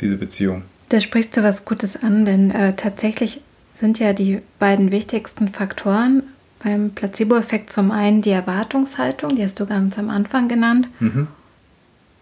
diese 0.00 0.16
Beziehung. 0.16 0.62
Da 0.90 1.00
sprichst 1.00 1.36
du 1.36 1.42
was 1.42 1.64
Gutes 1.64 2.02
an, 2.02 2.24
denn 2.24 2.50
äh, 2.50 2.74
tatsächlich 2.74 3.40
sind 3.74 3.98
ja 3.98 4.12
die 4.12 4.40
beiden 4.58 4.92
wichtigsten 4.92 5.48
Faktoren 5.48 6.22
beim 6.62 6.90
Placebo-Effekt 6.90 7.72
zum 7.72 7.90
einen 7.90 8.22
die 8.22 8.30
Erwartungshaltung, 8.30 9.36
die 9.36 9.44
hast 9.44 9.58
du 9.58 9.66
ganz 9.66 9.98
am 9.98 10.10
Anfang 10.10 10.48
genannt, 10.48 10.88
mhm. 11.00 11.28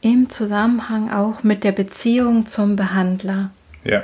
im 0.00 0.30
Zusammenhang 0.30 1.10
auch 1.10 1.42
mit 1.42 1.64
der 1.64 1.72
Beziehung 1.72 2.46
zum 2.46 2.76
Behandler. 2.76 3.50
Ja. 3.84 4.02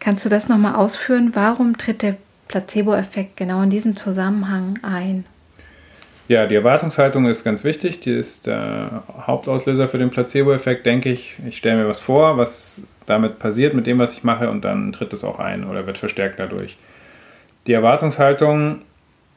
Kannst 0.00 0.24
du 0.24 0.30
das 0.30 0.48
nochmal 0.48 0.74
ausführen? 0.74 1.30
Warum 1.34 1.76
tritt 1.76 2.02
der 2.02 2.16
Placebo-Effekt 2.48 3.36
genau 3.36 3.62
in 3.62 3.70
diesem 3.70 3.96
Zusammenhang 3.96 4.78
ein? 4.82 5.26
Ja, 6.26 6.46
die 6.46 6.54
Erwartungshaltung 6.54 7.26
ist 7.26 7.44
ganz 7.44 7.64
wichtig. 7.64 8.00
Die 8.00 8.12
ist 8.12 8.46
der 8.46 9.02
Hauptauslöser 9.26 9.88
für 9.88 9.98
den 9.98 10.10
Placebo-Effekt, 10.10 10.86
denke 10.86 11.10
ich. 11.10 11.34
Ich 11.46 11.58
stelle 11.58 11.82
mir 11.82 11.88
was 11.88 12.00
vor, 12.00 12.38
was 12.38 12.82
damit 13.06 13.38
passiert 13.38 13.74
mit 13.74 13.86
dem, 13.86 13.98
was 13.98 14.12
ich 14.12 14.24
mache, 14.24 14.48
und 14.48 14.64
dann 14.64 14.92
tritt 14.92 15.12
es 15.12 15.24
auch 15.24 15.38
ein 15.38 15.64
oder 15.64 15.86
wird 15.86 15.98
verstärkt 15.98 16.38
dadurch. 16.38 16.76
Die 17.66 17.72
Erwartungshaltung, 17.72 18.82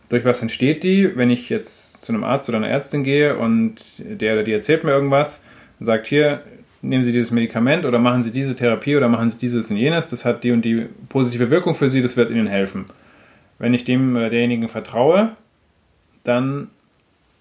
durch 0.09 0.23
was 0.23 0.41
entsteht 0.41 0.83
die? 0.83 1.17
Wenn 1.17 1.29
ich 1.29 1.49
jetzt 1.49 2.05
zu 2.05 2.13
einem 2.13 2.23
Arzt 2.23 2.47
oder 2.47 2.59
einer 2.59 2.69
Ärztin 2.69 3.03
gehe 3.03 3.35
und 3.37 3.75
der 3.97 4.33
oder 4.33 4.43
die 4.43 4.53
erzählt 4.53 4.83
mir 4.83 4.91
irgendwas 4.91 5.43
und 5.79 5.87
sagt, 5.87 6.05
hier, 6.07 6.43
nehmen 6.83 7.03
Sie 7.03 7.13
dieses 7.13 7.31
Medikament 7.31 7.85
oder 7.85 7.97
machen 7.97 8.21
Sie 8.21 8.31
diese 8.31 8.55
Therapie 8.55 8.95
oder 8.95 9.07
machen 9.07 9.31
Sie 9.31 9.37
dieses 9.37 9.71
und 9.71 9.77
jenes, 9.77 10.07
das 10.07 10.25
hat 10.25 10.43
die 10.43 10.51
und 10.51 10.63
die 10.63 10.87
positive 11.09 11.49
Wirkung 11.49 11.75
für 11.75 11.89
Sie, 11.89 12.01
das 12.01 12.17
wird 12.17 12.29
Ihnen 12.29 12.47
helfen. 12.47 12.85
Wenn 13.57 13.73
ich 13.73 13.85
dem 13.85 14.15
oder 14.15 14.29
derjenigen 14.29 14.67
vertraue, 14.67 15.31
dann 16.23 16.67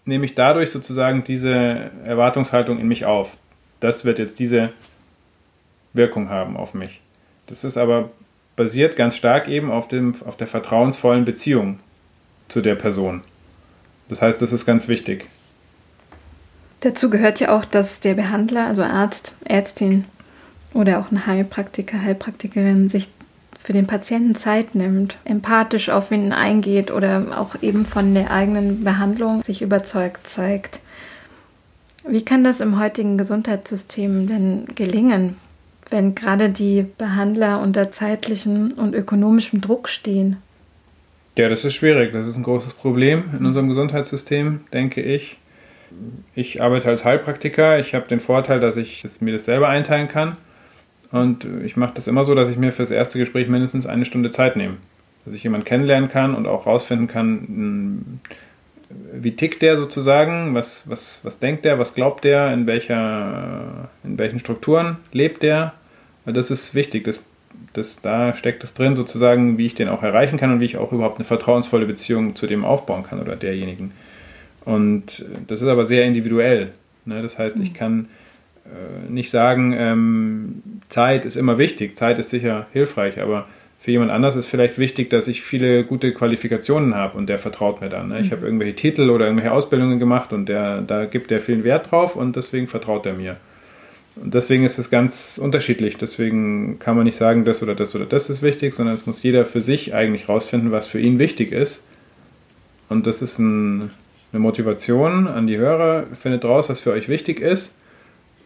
nehme 0.05 0.25
ich 0.25 0.35
dadurch 0.35 0.71
sozusagen 0.71 1.25
diese 1.25 1.91
Erwartungshaltung 2.05 2.79
in 2.79 2.89
mich 2.89 3.05
auf. 3.05 3.37
Das 3.81 4.05
wird 4.05 4.19
jetzt 4.19 4.39
diese 4.39 4.71
Wirkung 5.93 6.31
haben 6.31 6.57
auf 6.57 6.75
mich. 6.75 7.01
Das 7.47 7.65
ist 7.65 7.77
aber 7.77 8.11
basiert 8.55 8.97
ganz 8.97 9.17
stark 9.17 9.49
eben 9.49 9.71
auf, 9.71 9.89
dem, 9.89 10.15
auf 10.25 10.37
der 10.37 10.47
vertrauensvollen 10.47 11.25
Beziehung 11.25 11.81
zu 12.49 12.61
der 12.61 12.77
Person. 12.77 13.23
Das 14.09 14.23
heißt, 14.23 14.41
das 14.41 14.53
ist 14.53 14.67
ganz 14.67 14.89
wichtig. 14.89 15.27
Dazu 16.83 17.11
gehört 17.11 17.39
ja 17.39 17.57
auch, 17.57 17.65
dass 17.65 18.01
der 18.01 18.15
Behandler, 18.15 18.67
also 18.67 18.83
Arzt, 18.83 19.37
Ärztin 19.45 20.05
oder 20.75 20.99
auch 20.99 21.13
ein 21.13 21.27
Heilpraktiker, 21.27 22.03
Heilpraktikerin 22.03 22.89
sich 22.89 23.09
für 23.57 23.73
den 23.73 23.87
Patienten 23.87 24.35
Zeit 24.35 24.75
nimmt, 24.75 25.17
empathisch 25.25 25.91
auf 25.91 26.11
ihn 26.11 26.33
eingeht 26.33 26.91
oder 26.91 27.39
auch 27.39 27.63
eben 27.63 27.87
von 27.87 28.15
der 28.15 28.33
eigenen 28.33 28.83
Behandlung 28.83 29.45
sich 29.45 29.63
überzeugt 29.63 30.27
zeigt. 30.27 30.81
Wie 32.05 32.25
kann 32.25 32.43
das 32.43 32.61
im 32.61 32.81
heutigen 32.81 33.17
Gesundheitssystem 33.17 34.27
denn 34.27 34.67
gelingen, 34.75 35.37
wenn 35.89 36.17
gerade 36.17 36.51
die 36.51 36.85
Behandler 36.99 37.61
unter 37.61 37.93
zeitlichem 37.93 38.73
und 38.73 38.97
ökonomischem 38.97 39.61
Druck 39.61 39.89
stehen? 39.89 40.39
Ja, 41.39 41.49
das 41.49 41.65
ist 41.65 41.75
schwierig. 41.75 42.13
Das 42.13 42.27
ist 42.27 42.37
ein 42.37 42.43
großes 42.43 42.73
Problem 42.73 43.23
in 43.39 43.47
unserem 43.47 43.69
Gesundheitssystem, 43.69 44.63
denke 44.73 45.01
ich. 45.01 45.37
Ich 46.35 46.63
arbeite 46.63 46.89
als 46.89 47.05
Heilpraktiker. 47.05 47.79
Ich 47.79 47.95
habe 47.95 48.09
den 48.09 48.21
Vorteil, 48.21 48.61
dass 48.61 48.77
ich 48.77 49.03
das, 49.03 49.21
mir 49.21 49.33
das 49.33 49.45
selber 49.45 49.69
einteilen 49.69 50.09
kann. 50.09 50.37
Und 51.11 51.47
ich 51.65 51.77
mache 51.77 51.93
das 51.95 52.09
immer 52.09 52.25
so, 52.25 52.35
dass 52.35 52.49
ich 52.49 52.57
mir 52.57 52.73
für 52.73 52.83
das 52.83 52.91
erste 52.91 53.19
Gespräch 53.19 53.49
mindestens 53.49 53.87
eine 53.87 54.05
Stunde 54.05 54.31
Zeit 54.31 54.57
nehme. 54.57 54.77
Dass 55.25 55.35
ich 55.35 55.43
jemanden 55.43 55.67
kennenlernen 55.67 56.11
kann 56.11 56.35
und 56.35 56.47
auch 56.47 56.67
rausfinden 56.67 57.07
kann, 57.07 58.21
wie 59.13 59.37
tickt 59.37 59.63
der 59.63 59.77
sozusagen, 59.77 60.55
was, 60.55 60.89
was, 60.89 61.21
was 61.23 61.39
denkt 61.39 61.65
der, 61.65 61.79
was 61.79 61.95
glaubt 61.95 62.25
der, 62.25 62.53
in, 62.53 62.67
welcher, 62.67 63.91
in 64.05 64.19
welchen 64.19 64.39
Strukturen 64.39 64.97
lebt 65.13 65.43
der 65.43 65.75
das 66.25 66.51
ist 66.51 66.75
wichtig. 66.75 67.05
Das, 67.05 67.21
das, 67.73 68.01
da 68.01 68.35
steckt 68.35 68.63
es 68.65 68.75
drin, 68.75 68.95
sozusagen, 68.95 69.59
wie 69.59 69.67
ich 69.67 69.75
den 69.75 69.89
auch 69.89 70.03
erreichen 70.03 70.39
kann 70.39 70.53
und 70.53 70.61
wie 70.61 70.67
ich 70.67 70.77
auch 70.77 70.93
überhaupt 70.93 71.19
eine 71.19 71.25
vertrauensvolle 71.25 71.87
Beziehung 71.87 72.35
zu 72.35 72.47
dem 72.47 72.65
aufbauen 72.65 73.05
kann 73.05 73.21
oder 73.21 73.37
derjenigen. 73.37 73.93
Und 74.65 75.25
das 75.47 75.63
ist 75.63 75.69
aber 75.69 75.85
sehr 75.85 76.05
individuell. 76.05 76.73
Ne? 77.05 77.23
Das 77.23 77.39
heißt, 77.39 77.59
ich 77.61 77.71
mhm. 77.71 77.75
kann 77.75 78.09
äh, 78.65 79.11
nicht 79.11 79.31
sagen, 79.31 79.75
ähm, 79.77 80.63
Zeit 80.89 81.25
ist 81.25 81.37
immer 81.37 81.59
wichtig. 81.59 81.97
Zeit 81.97 82.19
ist 82.19 82.31
sicher 82.31 82.67
hilfreich, 82.73 83.21
aber 83.21 83.49
für 83.79 83.91
jemand 83.91 84.13
anders 84.13 84.37
ist 84.37 84.47
vielleicht 84.47 84.79
wichtig, 84.79 85.11
dass 85.11 85.27
ich 85.27 85.43
viele 85.43 85.83
gute 85.83 86.13
Qualifikationen 86.15 86.95
habe 86.95 87.19
und 87.19 87.29
der 87.29 87.39
vertraut 87.39 87.81
mir 87.81 87.89
dann. 87.89 88.09
Ne? 88.09 88.21
Ich 88.21 88.27
mhm. 88.27 88.31
habe 88.31 88.47
irgendwelche 88.47 88.77
Titel 88.77 89.11
oder 89.11 89.27
irgendwelche 89.27 89.53
Ausbildungen 89.53 89.99
gemacht 89.99 90.33
und 90.33 90.49
der, 90.49 90.83
da 90.83 91.07
gibt 91.07 91.33
der 91.33 91.41
viel 91.41 91.65
Wert 91.65 91.91
drauf 91.91 92.15
und 92.15 92.37
deswegen 92.37 92.69
vertraut 92.69 93.07
er 93.07 93.15
mir. 93.15 93.37
Und 94.17 94.35
deswegen 94.35 94.65
ist 94.65 94.79
es 94.79 94.91
ganz 94.91 95.39
unterschiedlich. 95.43 95.97
Deswegen 95.97 96.79
kann 96.79 96.97
man 96.97 97.05
nicht 97.05 97.17
sagen, 97.17 97.45
das 97.45 97.63
oder 97.63 97.75
das 97.75 97.95
oder 97.97 98.05
das 98.05 98.31
ist 98.31 98.43
wichtig, 98.43 98.75
sondern 98.75 98.95
es 98.95 99.07
muss 99.07 99.23
jeder 99.23 99.45
für 99.45 99.63
sich 99.63 99.95
eigentlich 99.95 100.29
rausfinden, 100.29 100.71
was 100.71 100.87
für 100.87 101.01
ihn 101.01 101.19
wichtig 101.19 101.51
ist. 101.51 101.83
Und 102.89 103.07
das 103.07 103.23
ist 103.23 103.39
ein, 103.39 103.91
eine 104.33 104.41
Motivation 104.41 105.27
an 105.29 105.47
die 105.47 105.59
Hörer. 105.59 106.05
Findet 106.15 106.45
raus, 106.45 106.69
was 106.69 106.81
für 106.81 106.93
euch 106.93 107.09
wichtig 107.09 107.41
ist 107.41 107.77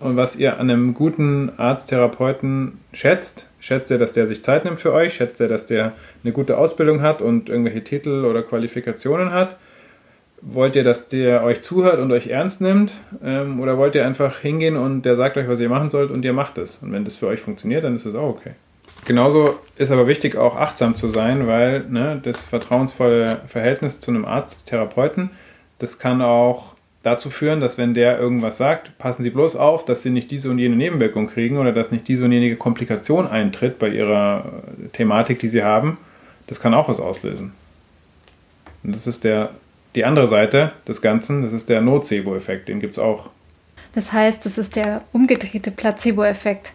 und 0.00 0.16
was 0.16 0.36
ihr 0.36 0.58
an 0.58 0.70
einem 0.70 0.94
guten 0.94 1.52
Arzttherapeuten 1.56 2.78
schätzt. 2.92 3.48
Schätzt 3.60 3.90
ihr, 3.90 3.98
dass 3.98 4.12
der 4.12 4.26
sich 4.26 4.42
Zeit 4.42 4.64
nimmt 4.64 4.80
für 4.80 4.92
euch? 4.92 5.14
Schätzt 5.14 5.40
ihr, 5.40 5.48
dass 5.48 5.66
der 5.66 5.92
eine 6.22 6.32
gute 6.32 6.58
Ausbildung 6.58 7.02
hat 7.02 7.22
und 7.22 7.48
irgendwelche 7.48 7.84
Titel 7.84 8.24
oder 8.24 8.42
Qualifikationen 8.42 9.32
hat? 9.32 9.56
wollt 10.42 10.76
ihr, 10.76 10.84
dass 10.84 11.08
der 11.08 11.42
euch 11.44 11.60
zuhört 11.60 11.98
und 11.98 12.12
euch 12.12 12.28
ernst 12.28 12.60
nimmt? 12.60 12.92
Ähm, 13.22 13.60
oder 13.60 13.78
wollt 13.78 13.94
ihr 13.94 14.06
einfach 14.06 14.38
hingehen 14.38 14.76
und 14.76 15.02
der 15.02 15.16
sagt 15.16 15.36
euch, 15.36 15.48
was 15.48 15.60
ihr 15.60 15.68
machen 15.68 15.90
sollt 15.90 16.10
und 16.10 16.24
ihr 16.24 16.32
macht 16.32 16.58
es? 16.58 16.76
Und 16.76 16.92
wenn 16.92 17.04
das 17.04 17.16
für 17.16 17.26
euch 17.26 17.40
funktioniert, 17.40 17.84
dann 17.84 17.96
ist 17.96 18.06
es 18.06 18.14
auch 18.14 18.28
okay. 18.28 18.52
Genauso 19.04 19.58
ist 19.76 19.92
aber 19.92 20.08
wichtig, 20.08 20.36
auch 20.36 20.56
achtsam 20.56 20.94
zu 20.94 21.08
sein, 21.10 21.46
weil 21.46 21.86
ne, 21.88 22.20
das 22.22 22.44
vertrauensvolle 22.44 23.40
Verhältnis 23.46 24.00
zu 24.00 24.10
einem 24.10 24.24
Arzt, 24.24 24.66
Therapeuten, 24.66 25.30
das 25.78 25.98
kann 25.98 26.22
auch 26.22 26.74
dazu 27.02 27.30
führen, 27.30 27.60
dass 27.60 27.78
wenn 27.78 27.94
der 27.94 28.18
irgendwas 28.18 28.58
sagt, 28.58 28.98
passen 28.98 29.22
Sie 29.22 29.30
bloß 29.30 29.56
auf, 29.56 29.84
dass 29.84 30.02
Sie 30.02 30.10
nicht 30.10 30.30
diese 30.30 30.50
und 30.50 30.58
jene 30.58 30.76
Nebenwirkung 30.76 31.28
kriegen 31.28 31.58
oder 31.58 31.72
dass 31.72 31.92
nicht 31.92 32.08
diese 32.08 32.24
und 32.24 32.32
jene 32.32 32.56
Komplikation 32.56 33.28
eintritt 33.28 33.78
bei 33.78 33.88
Ihrer 33.88 34.62
Thematik, 34.92 35.38
die 35.38 35.48
Sie 35.48 35.62
haben. 35.62 35.98
Das 36.46 36.60
kann 36.60 36.74
auch 36.74 36.88
was 36.88 37.00
auslösen. 37.00 37.52
Und 38.82 38.94
das 38.94 39.06
ist 39.06 39.24
der 39.24 39.50
die 39.96 40.04
andere 40.04 40.26
Seite 40.26 40.72
des 40.86 41.00
Ganzen, 41.00 41.42
das 41.42 41.52
ist 41.52 41.68
der 41.70 41.80
Nocebo-Effekt, 41.80 42.68
den 42.68 42.80
gibt 42.80 42.92
es 42.92 42.98
auch. 42.98 43.30
Das 43.94 44.12
heißt, 44.12 44.44
das 44.44 44.58
ist 44.58 44.76
der 44.76 45.02
umgedrehte 45.12 45.70
Placebo-Effekt. 45.70 46.72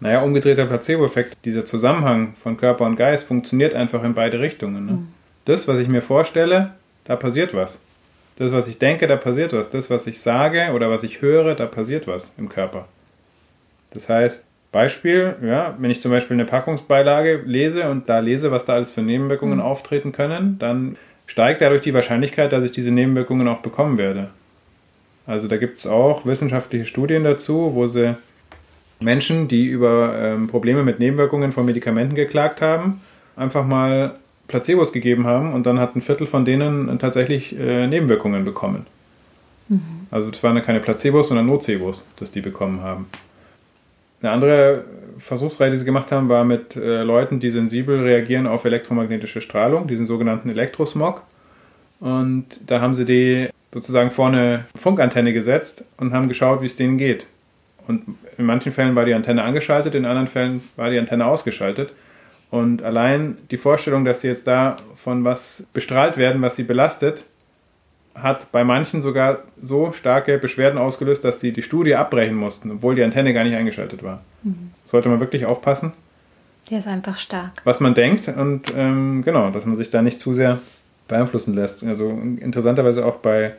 Naja, 0.00 0.22
umgedrehter 0.22 0.64
Placebo-Effekt, 0.64 1.36
dieser 1.44 1.66
Zusammenhang 1.66 2.34
von 2.42 2.56
Körper 2.56 2.86
und 2.86 2.96
Geist 2.96 3.26
funktioniert 3.26 3.74
einfach 3.74 4.02
in 4.04 4.14
beide 4.14 4.40
Richtungen. 4.40 4.86
Ne? 4.86 4.92
Mhm. 4.92 5.08
Das, 5.44 5.68
was 5.68 5.78
ich 5.80 5.88
mir 5.88 6.00
vorstelle, 6.00 6.72
da 7.08 7.16
passiert 7.16 7.54
was. 7.54 7.80
Das, 8.36 8.52
was 8.52 8.68
ich 8.68 8.78
denke, 8.78 9.08
da 9.08 9.16
passiert 9.16 9.52
was. 9.52 9.68
Das, 9.68 9.90
was 9.90 10.06
ich 10.06 10.20
sage 10.20 10.70
oder 10.72 10.90
was 10.90 11.02
ich 11.02 11.20
höre, 11.20 11.56
da 11.56 11.66
passiert 11.66 12.06
was 12.06 12.32
im 12.38 12.48
Körper. 12.48 12.86
Das 13.92 14.08
heißt, 14.08 14.46
Beispiel, 14.70 15.34
ja, 15.42 15.74
wenn 15.78 15.90
ich 15.90 16.02
zum 16.02 16.10
Beispiel 16.10 16.36
eine 16.36 16.44
Packungsbeilage 16.44 17.42
lese 17.46 17.90
und 17.90 18.08
da 18.08 18.18
lese, 18.18 18.50
was 18.52 18.66
da 18.66 18.74
alles 18.74 18.92
für 18.92 19.00
Nebenwirkungen 19.00 19.58
mhm. 19.58 19.64
auftreten 19.64 20.12
können, 20.12 20.58
dann 20.58 20.96
steigt 21.26 21.62
dadurch 21.62 21.80
die 21.80 21.94
Wahrscheinlichkeit, 21.94 22.52
dass 22.52 22.64
ich 22.64 22.72
diese 22.72 22.90
Nebenwirkungen 22.90 23.48
auch 23.48 23.60
bekommen 23.60 23.96
werde. 23.96 24.28
Also 25.26 25.48
da 25.48 25.56
gibt 25.56 25.78
es 25.78 25.86
auch 25.86 26.26
wissenschaftliche 26.26 26.84
Studien 26.84 27.24
dazu, 27.24 27.72
wo 27.74 27.86
sie 27.86 28.16
Menschen, 29.00 29.48
die 29.48 29.66
über 29.66 30.14
ähm, 30.18 30.46
Probleme 30.48 30.82
mit 30.82 30.98
Nebenwirkungen 30.98 31.52
von 31.52 31.64
Medikamenten 31.64 32.14
geklagt 32.14 32.60
haben, 32.60 33.00
einfach 33.36 33.64
mal 33.64 34.16
Placebos 34.48 34.92
gegeben 34.92 35.26
haben 35.26 35.52
und 35.52 35.66
dann 35.66 35.78
hat 35.78 35.94
ein 35.94 36.00
Viertel 36.00 36.26
von 36.26 36.44
denen 36.44 36.98
tatsächlich 36.98 37.56
äh, 37.58 37.86
Nebenwirkungen 37.86 38.44
bekommen. 38.44 38.86
Mhm. 39.68 39.80
Also 40.10 40.30
das 40.30 40.42
waren 40.42 40.60
keine 40.64 40.80
Placebos, 40.80 41.28
sondern 41.28 41.46
Nocebos, 41.46 42.08
dass 42.16 42.30
die 42.30 42.40
bekommen 42.40 42.82
haben. 42.82 43.06
Eine 44.22 44.32
andere 44.32 44.84
Versuchsreihe, 45.18 45.70
die 45.70 45.76
sie 45.76 45.84
gemacht 45.84 46.10
haben, 46.10 46.28
war 46.28 46.44
mit 46.44 46.74
äh, 46.76 47.02
Leuten, 47.02 47.40
die 47.40 47.50
sensibel 47.50 48.00
reagieren 48.00 48.46
auf 48.46 48.64
elektromagnetische 48.64 49.40
Strahlung, 49.40 49.86
diesen 49.86 50.06
sogenannten 50.06 50.48
Elektrosmog. 50.48 51.22
Und 52.00 52.46
da 52.66 52.80
haben 52.80 52.94
sie 52.94 53.04
die 53.04 53.48
sozusagen 53.72 54.10
vorne 54.10 54.64
Funkantenne 54.76 55.32
gesetzt 55.32 55.84
und 55.98 56.12
haben 56.12 56.28
geschaut, 56.28 56.62
wie 56.62 56.66
es 56.66 56.76
denen 56.76 56.98
geht. 56.98 57.26
Und 57.86 58.02
in 58.36 58.46
manchen 58.46 58.72
Fällen 58.72 58.94
war 58.94 59.04
die 59.04 59.14
Antenne 59.14 59.42
angeschaltet, 59.44 59.94
in 59.94 60.04
anderen 60.04 60.28
Fällen 60.28 60.62
war 60.76 60.90
die 60.90 60.98
Antenne 60.98 61.26
ausgeschaltet. 61.26 61.92
Und 62.50 62.82
allein 62.82 63.36
die 63.50 63.58
Vorstellung, 63.58 64.04
dass 64.04 64.22
sie 64.22 64.28
jetzt 64.28 64.46
da 64.46 64.76
von 64.96 65.24
was 65.24 65.66
bestrahlt 65.72 66.16
werden, 66.16 66.40
was 66.40 66.56
sie 66.56 66.62
belastet, 66.62 67.24
hat 68.14 68.50
bei 68.52 68.64
manchen 68.64 69.02
sogar 69.02 69.44
so 69.60 69.92
starke 69.92 70.38
Beschwerden 70.38 70.78
ausgelöst, 70.78 71.24
dass 71.24 71.40
sie 71.40 71.52
die 71.52 71.62
Studie 71.62 71.94
abbrechen 71.94 72.34
mussten, 72.34 72.70
obwohl 72.70 72.94
die 72.94 73.04
Antenne 73.04 73.32
gar 73.32 73.44
nicht 73.44 73.54
eingeschaltet 73.54 74.02
war. 74.02 74.22
Mhm. 74.42 74.70
Sollte 74.84 75.08
man 75.08 75.20
wirklich 75.20 75.46
aufpassen. 75.46 75.92
Der 76.70 76.78
ist 76.78 76.88
einfach 76.88 77.18
stark. 77.18 77.62
Was 77.64 77.80
man 77.80 77.94
denkt 77.94 78.28
und 78.28 78.72
ähm, 78.76 79.22
genau, 79.24 79.50
dass 79.50 79.64
man 79.64 79.76
sich 79.76 79.90
da 79.90 80.02
nicht 80.02 80.20
zu 80.20 80.34
sehr 80.34 80.58
beeinflussen 81.06 81.54
lässt. 81.54 81.82
Also 81.84 82.10
interessanterweise 82.40 83.06
auch 83.06 83.16
bei 83.16 83.54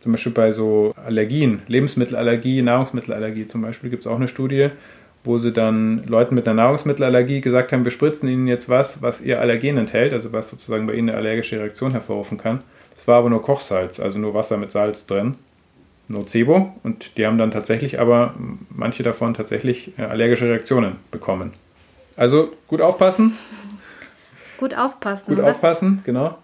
zum 0.00 0.12
Beispiel 0.12 0.32
bei 0.32 0.52
so 0.52 0.94
Allergien, 1.04 1.62
Lebensmittelallergie, 1.66 2.62
Nahrungsmittelallergie 2.62 3.46
zum 3.46 3.62
Beispiel, 3.62 3.90
gibt 3.90 4.02
es 4.02 4.06
auch 4.06 4.16
eine 4.16 4.28
Studie, 4.28 4.70
wo 5.24 5.38
sie 5.38 5.52
dann 5.52 6.04
Leuten 6.06 6.34
mit 6.34 6.46
einer 6.46 6.62
Nahrungsmittelallergie 6.62 7.40
gesagt 7.40 7.72
haben, 7.72 7.84
wir 7.84 7.90
spritzen 7.90 8.28
ihnen 8.28 8.46
jetzt 8.46 8.68
was, 8.68 9.02
was 9.02 9.20
ihr 9.20 9.40
Allergen 9.40 9.76
enthält, 9.76 10.12
also 10.12 10.32
was 10.32 10.48
sozusagen 10.48 10.86
bei 10.86 10.94
ihnen 10.94 11.10
eine 11.10 11.18
allergische 11.18 11.58
Reaktion 11.58 11.92
hervorrufen 11.92 12.38
kann. 12.38 12.62
Es 12.96 13.06
war 13.06 13.18
aber 13.18 13.30
nur 13.30 13.42
Kochsalz, 13.42 14.00
also 14.00 14.18
nur 14.18 14.34
Wasser 14.34 14.56
mit 14.56 14.72
Salz 14.72 15.06
drin. 15.06 15.36
Nocebo. 16.08 16.74
Und 16.82 17.16
die 17.16 17.26
haben 17.26 17.38
dann 17.38 17.50
tatsächlich 17.50 18.00
aber, 18.00 18.34
manche 18.70 19.02
davon 19.02 19.34
tatsächlich 19.34 19.98
äh, 19.98 20.02
allergische 20.02 20.46
Reaktionen 20.46 20.96
bekommen. 21.10 21.52
Also 22.16 22.50
gut 22.66 22.80
aufpassen. 22.80 23.36
Gut 24.58 24.74
aufpassen. 24.74 25.34
Gut 25.34 25.44
aufpassen, 25.44 26.00
genau. 26.04 26.38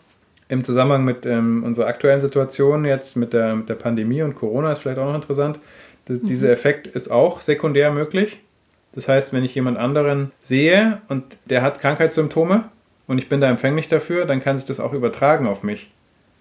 Im 0.48 0.62
Zusammenhang 0.62 1.04
mit 1.04 1.26
ähm, 1.26 1.64
unserer 1.64 1.86
aktuellen 1.88 2.20
Situation 2.20 2.84
jetzt 2.84 3.16
mit 3.16 3.32
der, 3.32 3.56
mit 3.56 3.68
der 3.68 3.74
Pandemie 3.74 4.22
und 4.22 4.34
Corona 4.36 4.70
ist 4.70 4.80
vielleicht 4.80 4.98
auch 4.98 5.06
noch 5.06 5.14
interessant. 5.14 5.58
Das, 6.04 6.20
mhm. 6.20 6.26
Dieser 6.26 6.50
Effekt 6.50 6.86
ist 6.86 7.10
auch 7.10 7.40
sekundär 7.40 7.90
möglich. 7.90 8.38
Das 8.94 9.08
heißt, 9.08 9.32
wenn 9.32 9.44
ich 9.44 9.54
jemand 9.54 9.76
anderen 9.76 10.30
sehe 10.38 11.00
und 11.08 11.24
der 11.46 11.62
hat 11.62 11.80
Krankheitssymptome 11.80 12.64
und 13.06 13.18
ich 13.18 13.28
bin 13.28 13.40
da 13.40 13.50
empfänglich 13.50 13.88
dafür, 13.88 14.24
dann 14.24 14.42
kann 14.42 14.56
sich 14.56 14.66
das 14.66 14.80
auch 14.80 14.92
übertragen 14.92 15.46
auf 15.46 15.62
mich. 15.62 15.90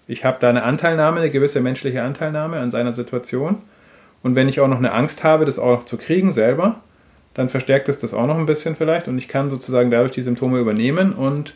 Ich 0.07 0.23
habe 0.23 0.37
da 0.39 0.49
eine 0.49 0.63
Anteilnahme, 0.63 1.19
eine 1.19 1.31
gewisse 1.31 1.61
menschliche 1.61 2.03
Anteilnahme 2.03 2.59
an 2.59 2.69
seiner 2.69 2.93
Situation. 2.93 3.57
Und 4.21 4.35
wenn 4.35 4.49
ich 4.49 4.59
auch 4.59 4.67
noch 4.67 4.77
eine 4.77 4.91
Angst 4.91 5.23
habe, 5.23 5.45
das 5.45 5.57
auch 5.57 5.79
noch 5.79 5.85
zu 5.85 5.97
kriegen 5.97 6.31
selber, 6.31 6.77
dann 7.33 7.49
verstärkt 7.49 7.89
es 7.89 7.97
das 7.97 8.13
auch 8.13 8.27
noch 8.27 8.37
ein 8.37 8.45
bisschen 8.45 8.75
vielleicht 8.75 9.07
und 9.07 9.17
ich 9.17 9.27
kann 9.27 9.49
sozusagen 9.49 9.89
dadurch 9.89 10.11
die 10.11 10.21
Symptome 10.21 10.59
übernehmen 10.59 11.13
und 11.13 11.55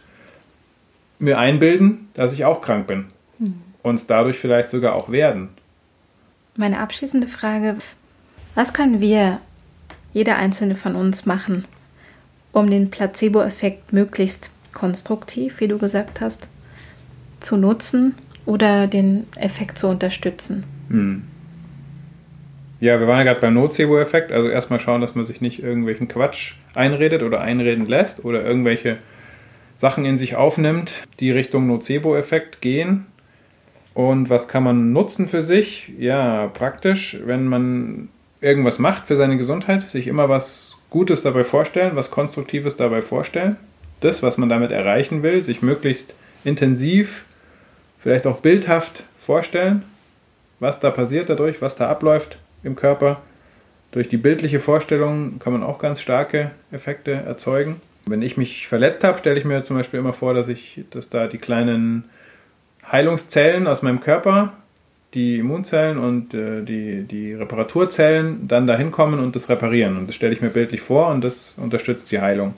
mir 1.19 1.37
einbilden, 1.37 2.09
dass 2.15 2.33
ich 2.33 2.45
auch 2.45 2.61
krank 2.61 2.87
bin 2.87 3.05
mhm. 3.37 3.61
und 3.83 4.09
dadurch 4.09 4.39
vielleicht 4.39 4.69
sogar 4.69 4.95
auch 4.95 5.11
werden. 5.11 5.49
Meine 6.55 6.79
abschließende 6.79 7.27
Frage, 7.27 7.75
was 8.55 8.73
können 8.73 8.99
wir, 9.01 9.39
jeder 10.17 10.37
einzelne 10.37 10.73
von 10.73 10.95
uns, 10.95 11.27
machen, 11.27 11.65
um 12.51 12.71
den 12.71 12.89
Placebo-Effekt 12.89 13.93
möglichst 13.93 14.49
konstruktiv, 14.73 15.59
wie 15.59 15.67
du 15.67 15.77
gesagt 15.77 16.21
hast, 16.21 16.49
zu 17.39 17.55
nutzen 17.55 18.15
oder 18.47 18.87
den 18.87 19.27
Effekt 19.35 19.77
zu 19.77 19.87
unterstützen. 19.87 20.63
Hm. 20.89 21.21
Ja, 22.79 22.99
wir 22.99 23.07
waren 23.07 23.19
ja 23.19 23.25
gerade 23.25 23.41
beim 23.41 23.53
Nocebo-Effekt. 23.53 24.31
Also 24.31 24.49
erstmal 24.49 24.79
schauen, 24.79 25.01
dass 25.01 25.13
man 25.13 25.23
sich 25.23 25.39
nicht 25.39 25.61
irgendwelchen 25.61 26.07
Quatsch 26.07 26.55
einredet 26.73 27.21
oder 27.21 27.41
einreden 27.41 27.85
lässt 27.85 28.25
oder 28.25 28.43
irgendwelche 28.43 28.97
Sachen 29.75 30.03
in 30.05 30.17
sich 30.17 30.35
aufnimmt, 30.35 31.07
die 31.19 31.29
Richtung 31.29 31.67
Nocebo-Effekt 31.67 32.61
gehen. 32.61 33.05
Und 33.93 34.31
was 34.31 34.47
kann 34.47 34.63
man 34.63 34.93
nutzen 34.93 35.27
für 35.27 35.43
sich? 35.43 35.91
Ja, 35.99 36.47
praktisch, 36.47 37.19
wenn 37.23 37.45
man 37.45 38.09
irgendwas 38.41 38.79
macht 38.79 39.07
für 39.07 39.17
seine 39.17 39.37
Gesundheit, 39.37 39.89
sich 39.89 40.07
immer 40.07 40.29
was 40.29 40.75
Gutes 40.89 41.21
dabei 41.21 41.43
vorstellen, 41.43 41.95
was 41.95 42.11
Konstruktives 42.11 42.77
dabei 42.77 43.01
vorstellen. 43.01 43.57
Das, 43.99 44.23
was 44.23 44.37
man 44.37 44.49
damit 44.49 44.71
erreichen 44.71 45.23
will, 45.23 45.41
sich 45.41 45.61
möglichst 45.61 46.13
intensiv 46.43 47.25
vielleicht 47.99 48.27
auch 48.27 48.37
bildhaft 48.37 49.03
vorstellen, 49.17 49.83
was 50.59 50.79
da 50.79 50.91
passiert 50.91 51.29
dadurch, 51.29 51.61
was 51.61 51.75
da 51.75 51.89
abläuft 51.89 52.37
im 52.63 52.75
Körper. 52.75 53.21
Durch 53.91 54.07
die 54.07 54.17
bildliche 54.17 54.59
Vorstellung 54.59 55.39
kann 55.39 55.53
man 55.53 55.63
auch 55.63 55.79
ganz 55.79 55.99
starke 55.99 56.51
Effekte 56.71 57.11
erzeugen. 57.11 57.81
Wenn 58.05 58.21
ich 58.21 58.37
mich 58.37 58.67
verletzt 58.67 59.03
habe, 59.03 59.17
stelle 59.17 59.37
ich 59.37 59.45
mir 59.45 59.63
zum 59.63 59.77
Beispiel 59.77 59.99
immer 59.99 60.13
vor, 60.13 60.33
dass 60.33 60.47
ich, 60.47 60.85
dass 60.91 61.09
da 61.09 61.27
die 61.27 61.37
kleinen 61.37 62.05
Heilungszellen 62.89 63.67
aus 63.67 63.81
meinem 63.81 63.99
Körper, 63.99 64.53
die 65.13 65.37
Immunzellen 65.37 65.97
und 65.97 66.33
äh, 66.33 66.63
die, 66.63 67.03
die 67.03 67.33
Reparaturzellen 67.33 68.47
dann 68.47 68.67
da 68.67 68.77
hinkommen 68.77 69.19
und 69.19 69.35
das 69.35 69.49
reparieren. 69.49 69.97
Und 69.97 70.07
das 70.07 70.15
stelle 70.15 70.33
ich 70.33 70.41
mir 70.41 70.49
bildlich 70.49 70.81
vor 70.81 71.07
und 71.09 71.23
das 71.23 71.55
unterstützt 71.57 72.11
die 72.11 72.19
Heilung. 72.19 72.53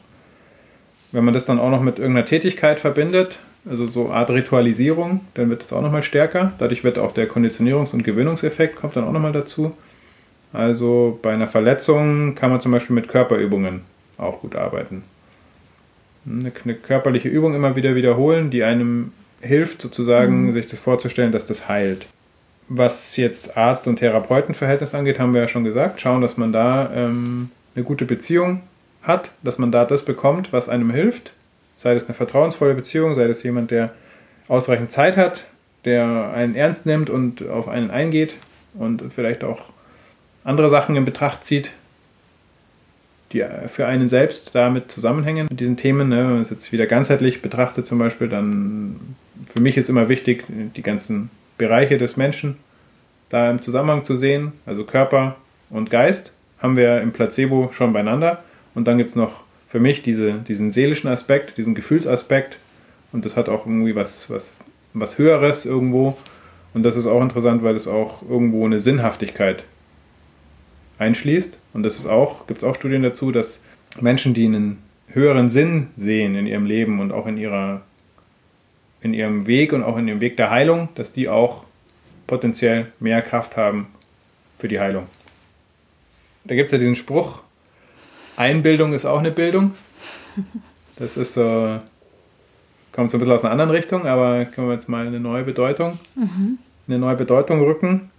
Wenn 1.12 1.26
man 1.26 1.34
das 1.34 1.46
dann 1.46 1.60
auch 1.60 1.70
noch 1.70 1.82
mit 1.82 2.00
irgendeiner 2.00 2.26
Tätigkeit 2.26 2.80
verbindet, 2.80 3.40
also 3.70 3.88
so 3.88 4.12
Art 4.12 4.30
Ritualisierung, 4.30 5.22
dann 5.34 5.50
wird 5.50 5.64
es 5.64 5.74
auch 5.74 5.82
nochmal 5.82 6.02
stärker. 6.02 6.54
Dadurch 6.60 6.84
wird 6.84 6.98
auch 6.98 7.14
der 7.14 7.30
Konditionierungs- 7.30 7.94
und 7.94 8.04
Gewöhnungseffekt 8.04 8.76
kommt 8.76 8.96
dann 8.96 9.04
auch 9.04 9.12
nochmal 9.12 9.32
dazu. 9.32 9.76
Also 10.54 11.20
bei 11.22 11.34
einer 11.34 11.48
Verletzung 11.48 12.36
kann 12.36 12.50
man 12.50 12.62
zum 12.62 12.72
Beispiel 12.72 12.96
mit 12.96 13.08
Körperübungen 13.08 13.82
auch 14.18 14.42
gut 14.42 14.56
arbeiten. 14.56 15.04
Eine, 16.26 16.52
eine 16.64 16.74
körperliche 16.76 17.30
Übung 17.30 17.54
immer 17.54 17.76
wieder 17.76 17.96
wiederholen, 17.96 18.50
die 18.50 18.64
einem 18.64 19.12
hilft, 19.42 19.82
sozusagen 19.82 20.48
mhm. 20.48 20.54
sich 20.54 20.68
das 20.68 20.80
vorzustellen, 20.80 21.32
dass 21.32 21.46
das 21.46 21.70
heilt. 21.70 22.08
Was 22.70 23.18
jetzt 23.18 23.58
Arzt- 23.58 23.88
und 23.88 23.98
Therapeutenverhältnis 23.98 24.94
angeht, 24.94 25.20
haben 25.20 25.34
wir 25.34 25.42
ja 25.42 25.48
schon 25.48 25.64
gesagt. 25.64 26.00
Schauen, 26.00 26.22
dass 26.22 26.38
man 26.38 26.54
da 26.54 26.92
ähm, 26.96 27.50
eine 27.76 27.84
gute 27.84 28.06
Beziehung 28.06 28.62
hat, 29.02 29.32
dass 29.44 29.58
man 29.58 29.72
da 29.72 29.86
das 29.86 30.06
bekommt, 30.06 30.54
was 30.54 30.70
einem 30.70 30.92
hilft 30.92 31.34
Sei 31.80 31.94
das 31.94 32.08
eine 32.08 32.14
vertrauensvolle 32.14 32.74
Beziehung, 32.74 33.16
sei 33.16 33.26
das 33.26 33.42
jemand, 33.42 33.72
der 33.72 33.94
ausreichend 34.50 34.92
Zeit 34.92 35.16
hat, 35.16 35.46
der 35.86 36.34
einen 36.34 36.54
ernst 36.54 36.86
nimmt 36.86 37.10
und 37.10 37.48
auf 37.48 37.70
einen 37.70 37.90
eingeht 37.90 38.36
und 38.74 39.02
vielleicht 39.14 39.46
auch 39.46 39.62
andere 40.44 40.70
Sachen 40.70 40.98
in 40.98 41.06
Betracht 41.06 41.46
zieht, 41.46 41.72
die 43.32 43.46
für 43.68 43.86
einen 43.86 44.10
selbst 44.10 44.56
damit 44.56 44.92
zusammenhängen 44.92 45.48
mit 45.50 45.62
diesen 45.62 45.78
Themen. 45.78 46.10
Ne? 46.10 46.18
Wenn 46.18 46.32
man 46.32 46.42
es 46.42 46.50
jetzt 46.50 46.70
wieder 46.74 46.86
ganzheitlich 46.86 47.42
betrachtet 47.42 47.88
zum 47.88 47.98
Beispiel, 47.98 48.28
dann 48.28 49.16
für 49.48 49.62
mich 49.62 49.78
ist 49.78 49.88
immer 49.88 50.10
wichtig, 50.10 50.44
die 50.50 50.82
ganzen 50.82 51.32
Bereiche 51.60 52.00
des 52.00 52.18
Menschen 52.18 52.58
da 53.30 53.52
im 53.52 53.62
Zusammenhang 53.62 54.04
zu 54.04 54.16
sehen, 54.16 54.54
also 54.66 54.84
Körper 54.84 55.36
und 55.70 55.92
Geist 55.92 56.32
haben 56.58 56.76
wir 56.76 57.02
im 57.02 57.12
Placebo 57.12 57.70
schon 57.72 57.94
beieinander. 57.94 58.44
Und 58.74 58.88
dann 58.88 58.98
gibt 58.98 59.12
es 59.12 59.16
noch 59.16 59.44
für 59.68 59.80
mich 59.80 60.02
diese, 60.02 60.34
diesen 60.34 60.72
seelischen 60.72 61.10
Aspekt, 61.10 61.58
diesen 61.58 61.76
Gefühlsaspekt. 61.76 62.58
Und 63.12 63.26
das 63.26 63.38
hat 63.38 63.50
auch 63.50 63.66
irgendwie 63.66 63.96
was, 63.96 64.30
was, 64.30 64.64
was 64.94 65.18
Höheres 65.18 65.66
irgendwo. 65.66 66.18
Und 66.74 66.84
das 66.84 66.96
ist 66.96 67.06
auch 67.06 67.22
interessant, 67.22 67.64
weil 67.64 67.76
es 67.76 67.88
auch 67.88 68.22
irgendwo 68.28 68.66
eine 68.66 68.80
Sinnhaftigkeit 68.80 69.64
einschließt. 70.98 71.58
Und 71.74 71.84
das 71.84 71.98
ist 71.98 72.08
auch, 72.08 72.48
gibt 72.48 72.62
es 72.62 72.68
auch 72.68 72.76
Studien 72.76 73.04
dazu, 73.04 73.32
dass 73.32 73.62
Menschen, 74.02 74.34
die 74.34 74.46
einen 74.46 74.80
höheren 75.08 75.50
Sinn 75.50 75.88
sehen 75.96 76.36
in 76.36 76.46
ihrem 76.46 76.66
Leben 76.66 77.00
und 77.00 77.12
auch 77.12 77.26
in 77.26 77.38
ihrer 77.38 77.82
in 79.02 79.14
ihrem 79.14 79.48
Weg 79.48 79.74
und 79.74 79.84
auch 79.84 79.98
in 79.98 80.08
dem 80.08 80.22
Weg 80.22 80.38
der 80.38 80.50
Heilung, 80.50 80.90
dass 80.96 81.12
die 81.12 81.30
auch 81.30 81.64
potenziell 82.28 82.88
mehr 83.00 83.22
Kraft 83.22 83.58
haben 83.58 83.88
für 84.58 84.68
die 84.68 84.80
Heilung. 84.80 85.08
Da 86.44 86.56
gibt 86.56 86.68
es 86.68 86.72
ja 86.72 86.78
diesen 86.78 86.96
Spruch, 86.96 87.42
Einbildung 88.38 88.94
ist 88.94 89.06
auch 89.06 89.20
eine 89.20 89.32
Bildung. 89.32 89.72
Das 90.96 91.18
ist 91.18 91.34
so, 91.34 91.80
kommt 92.92 93.12
so 93.12 93.18
ein 93.18 93.20
bisschen 93.20 93.34
aus 93.34 93.44
einer 93.44 93.52
anderen 93.52 93.72
Richtung, 93.72 94.06
aber 94.06 94.46
können 94.46 94.68
wir 94.68 94.74
jetzt 94.74 94.90
mal 94.90 95.06
eine 95.06 95.20
neue 95.20 95.44
Bedeutung, 95.44 96.00
mhm. 96.16 96.58
eine 96.88 97.00
neue 97.00 97.16
Bedeutung 97.16 97.62
rücken. 97.62 98.12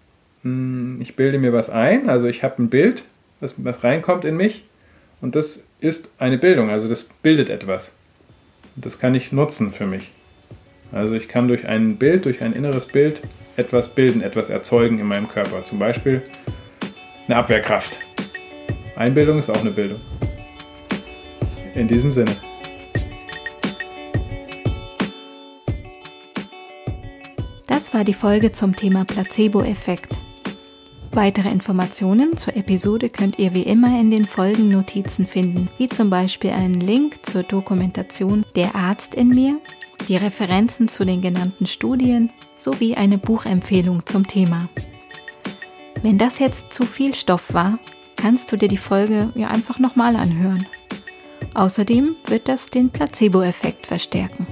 Hm, 0.43 0.99
ich 1.01 1.17
bilde 1.17 1.39
mir 1.39 1.53
was 1.53 1.71
ein, 1.71 2.09
also 2.09 2.27
ich 2.27 2.43
habe 2.43 2.63
ein 2.63 2.71
Bild, 2.71 3.05
was, 3.41 3.63
was 3.65 3.85
reinkommt 3.85 4.25
in 4.25 4.37
mich 4.37 4.65
und 5.21 5.35
das 5.35 5.65
ist 5.81 6.09
eine 6.19 6.39
Bildung, 6.39 6.71
also 6.71 6.89
das 6.89 7.05
bildet 7.05 7.51
etwas. 7.51 7.95
Das 8.77 8.99
kann 8.99 9.15
ich 9.15 9.33
nutzen 9.33 9.73
für 9.73 9.87
mich. 9.87 10.11
Also 10.93 11.15
ich 11.15 11.29
kann 11.29 11.49
durch 11.49 11.67
ein 11.67 11.97
Bild, 11.97 12.25
durch 12.25 12.43
ein 12.43 12.53
inneres 12.53 12.87
Bild 12.87 13.21
etwas 13.57 13.89
bilden, 13.89 14.23
etwas 14.23 14.51
erzeugen 14.51 14.99
in 14.99 15.07
meinem 15.07 15.29
Körper. 15.29 15.65
Zum 15.65 15.79
Beispiel 15.79 16.23
eine 17.27 17.37
Abwehrkraft. 17.37 17.99
Einbildung 18.97 19.39
ist 19.39 19.51
auch 19.51 19.61
eine 19.61 19.71
Bildung. 19.71 20.01
In 21.75 21.87
diesem 21.87 22.13
Sinne. 22.13 22.33
Das 27.67 27.95
war 27.95 28.05
die 28.05 28.15
Folge 28.15 28.53
zum 28.53 28.75
Thema 28.75 29.05
Placebo-Effekt. 29.05 30.19
Weitere 31.13 31.49
Informationen 31.49 32.37
zur 32.37 32.57
Episode 32.57 33.09
könnt 33.09 33.39
ihr 33.39 33.55
wie 33.55 33.63
immer 33.63 33.99
in 33.99 34.11
den 34.11 34.25
Folgennotizen 34.25 35.27
finden, 35.27 35.69
wie 35.79 35.89
zum 35.89 36.09
Beispiel 36.09 36.51
einen 36.51 36.75
Link 36.75 37.27
zur 37.27 37.43
Dokumentation 37.43 38.45
Der 38.55 38.77
Arzt 38.77 39.15
in 39.15 39.29
mir, 39.29 39.61
die 40.11 40.17
Referenzen 40.17 40.89
zu 40.89 41.05
den 41.05 41.21
genannten 41.21 41.67
Studien 41.67 42.31
sowie 42.59 42.97
eine 42.97 43.17
Buchempfehlung 43.17 44.05
zum 44.07 44.27
Thema. 44.27 44.69
Wenn 46.03 46.19
das 46.19 46.41
jetzt 46.41 46.75
zu 46.75 46.85
viel 46.85 47.15
Stoff 47.15 47.55
war, 47.55 47.79
kannst 48.17 48.51
du 48.51 48.57
dir 48.57 48.67
die 48.67 48.77
Folge 48.77 49.31
ja 49.37 49.49
einfach 49.49 49.79
nochmal 49.79 50.17
anhören. 50.17 50.67
Außerdem 51.55 52.17
wird 52.27 52.49
das 52.49 52.71
den 52.71 52.91
Placebo-Effekt 52.91 53.87
verstärken. 53.87 54.49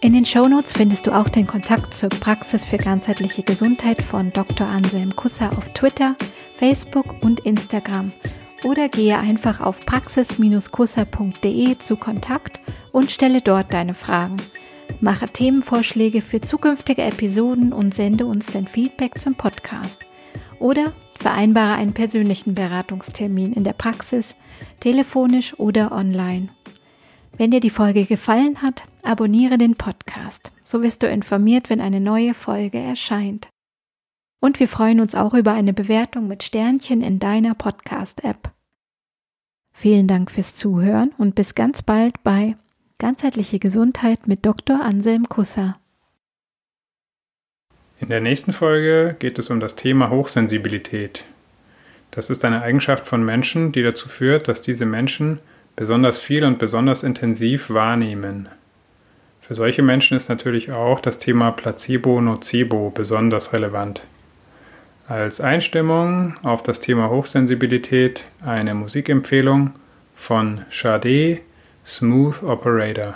In 0.00 0.14
den 0.14 0.24
Shownotes 0.24 0.72
findest 0.72 1.06
du 1.06 1.14
auch 1.14 1.28
den 1.28 1.46
Kontakt 1.46 1.92
zur 1.92 2.08
Praxis 2.08 2.64
für 2.64 2.78
ganzheitliche 2.78 3.42
Gesundheit 3.42 4.00
von 4.00 4.32
Dr. 4.32 4.66
Anselm 4.66 5.14
Kusser 5.14 5.52
auf 5.52 5.68
Twitter, 5.74 6.16
Facebook 6.56 7.22
und 7.22 7.40
Instagram 7.40 8.12
oder 8.66 8.88
gehe 8.88 9.16
einfach 9.16 9.60
auf 9.60 9.78
praxis-kusser.de 9.86 11.78
zu 11.78 11.96
Kontakt 11.96 12.58
und 12.90 13.12
stelle 13.12 13.40
dort 13.40 13.72
deine 13.72 13.94
Fragen. 13.94 14.38
Mache 15.00 15.26
Themenvorschläge 15.26 16.20
für 16.20 16.40
zukünftige 16.40 17.02
Episoden 17.02 17.72
und 17.72 17.94
sende 17.94 18.26
uns 18.26 18.46
dein 18.46 18.66
Feedback 18.66 19.20
zum 19.20 19.36
Podcast. 19.36 20.04
Oder 20.58 20.94
vereinbare 21.16 21.74
einen 21.74 21.92
persönlichen 21.92 22.56
Beratungstermin 22.56 23.52
in 23.52 23.62
der 23.62 23.72
Praxis, 23.72 24.34
telefonisch 24.80 25.56
oder 25.60 25.92
online. 25.92 26.48
Wenn 27.36 27.52
dir 27.52 27.60
die 27.60 27.70
Folge 27.70 28.04
gefallen 28.04 28.62
hat, 28.62 28.82
abonniere 29.04 29.58
den 29.58 29.76
Podcast. 29.76 30.50
So 30.60 30.82
wirst 30.82 31.04
du 31.04 31.08
informiert, 31.08 31.70
wenn 31.70 31.80
eine 31.80 32.00
neue 32.00 32.34
Folge 32.34 32.78
erscheint. 32.78 33.48
Und 34.40 34.58
wir 34.58 34.66
freuen 34.66 34.98
uns 35.00 35.14
auch 35.14 35.34
über 35.34 35.52
eine 35.52 35.72
Bewertung 35.72 36.26
mit 36.26 36.42
Sternchen 36.42 37.00
in 37.02 37.20
deiner 37.20 37.54
Podcast-App. 37.54 38.55
Vielen 39.78 40.06
Dank 40.06 40.30
fürs 40.30 40.54
Zuhören 40.54 41.12
und 41.18 41.34
bis 41.34 41.54
ganz 41.54 41.82
bald 41.82 42.24
bei 42.24 42.56
Ganzheitliche 42.98 43.58
Gesundheit 43.58 44.26
mit 44.26 44.46
Dr. 44.46 44.80
Anselm 44.82 45.28
Kusser. 45.28 45.78
In 48.00 48.08
der 48.08 48.22
nächsten 48.22 48.54
Folge 48.54 49.16
geht 49.18 49.38
es 49.38 49.50
um 49.50 49.60
das 49.60 49.76
Thema 49.76 50.08
Hochsensibilität. 50.08 51.24
Das 52.10 52.30
ist 52.30 52.42
eine 52.46 52.62
Eigenschaft 52.62 53.06
von 53.06 53.22
Menschen, 53.22 53.72
die 53.72 53.82
dazu 53.82 54.08
führt, 54.08 54.48
dass 54.48 54.62
diese 54.62 54.86
Menschen 54.86 55.40
besonders 55.76 56.16
viel 56.16 56.46
und 56.46 56.58
besonders 56.58 57.02
intensiv 57.02 57.68
wahrnehmen. 57.68 58.48
Für 59.42 59.54
solche 59.54 59.82
Menschen 59.82 60.16
ist 60.16 60.30
natürlich 60.30 60.72
auch 60.72 61.00
das 61.00 61.18
Thema 61.18 61.50
Placebo-Nocebo 61.50 62.92
besonders 62.94 63.52
relevant. 63.52 64.02
Als 65.08 65.40
Einstimmung 65.40 66.34
auf 66.42 66.64
das 66.64 66.80
Thema 66.80 67.10
Hochsensibilität 67.10 68.24
eine 68.44 68.74
Musikempfehlung 68.74 69.70
von 70.16 70.62
Sade 70.68 71.42
Smooth 71.86 72.42
Operator. 72.42 73.14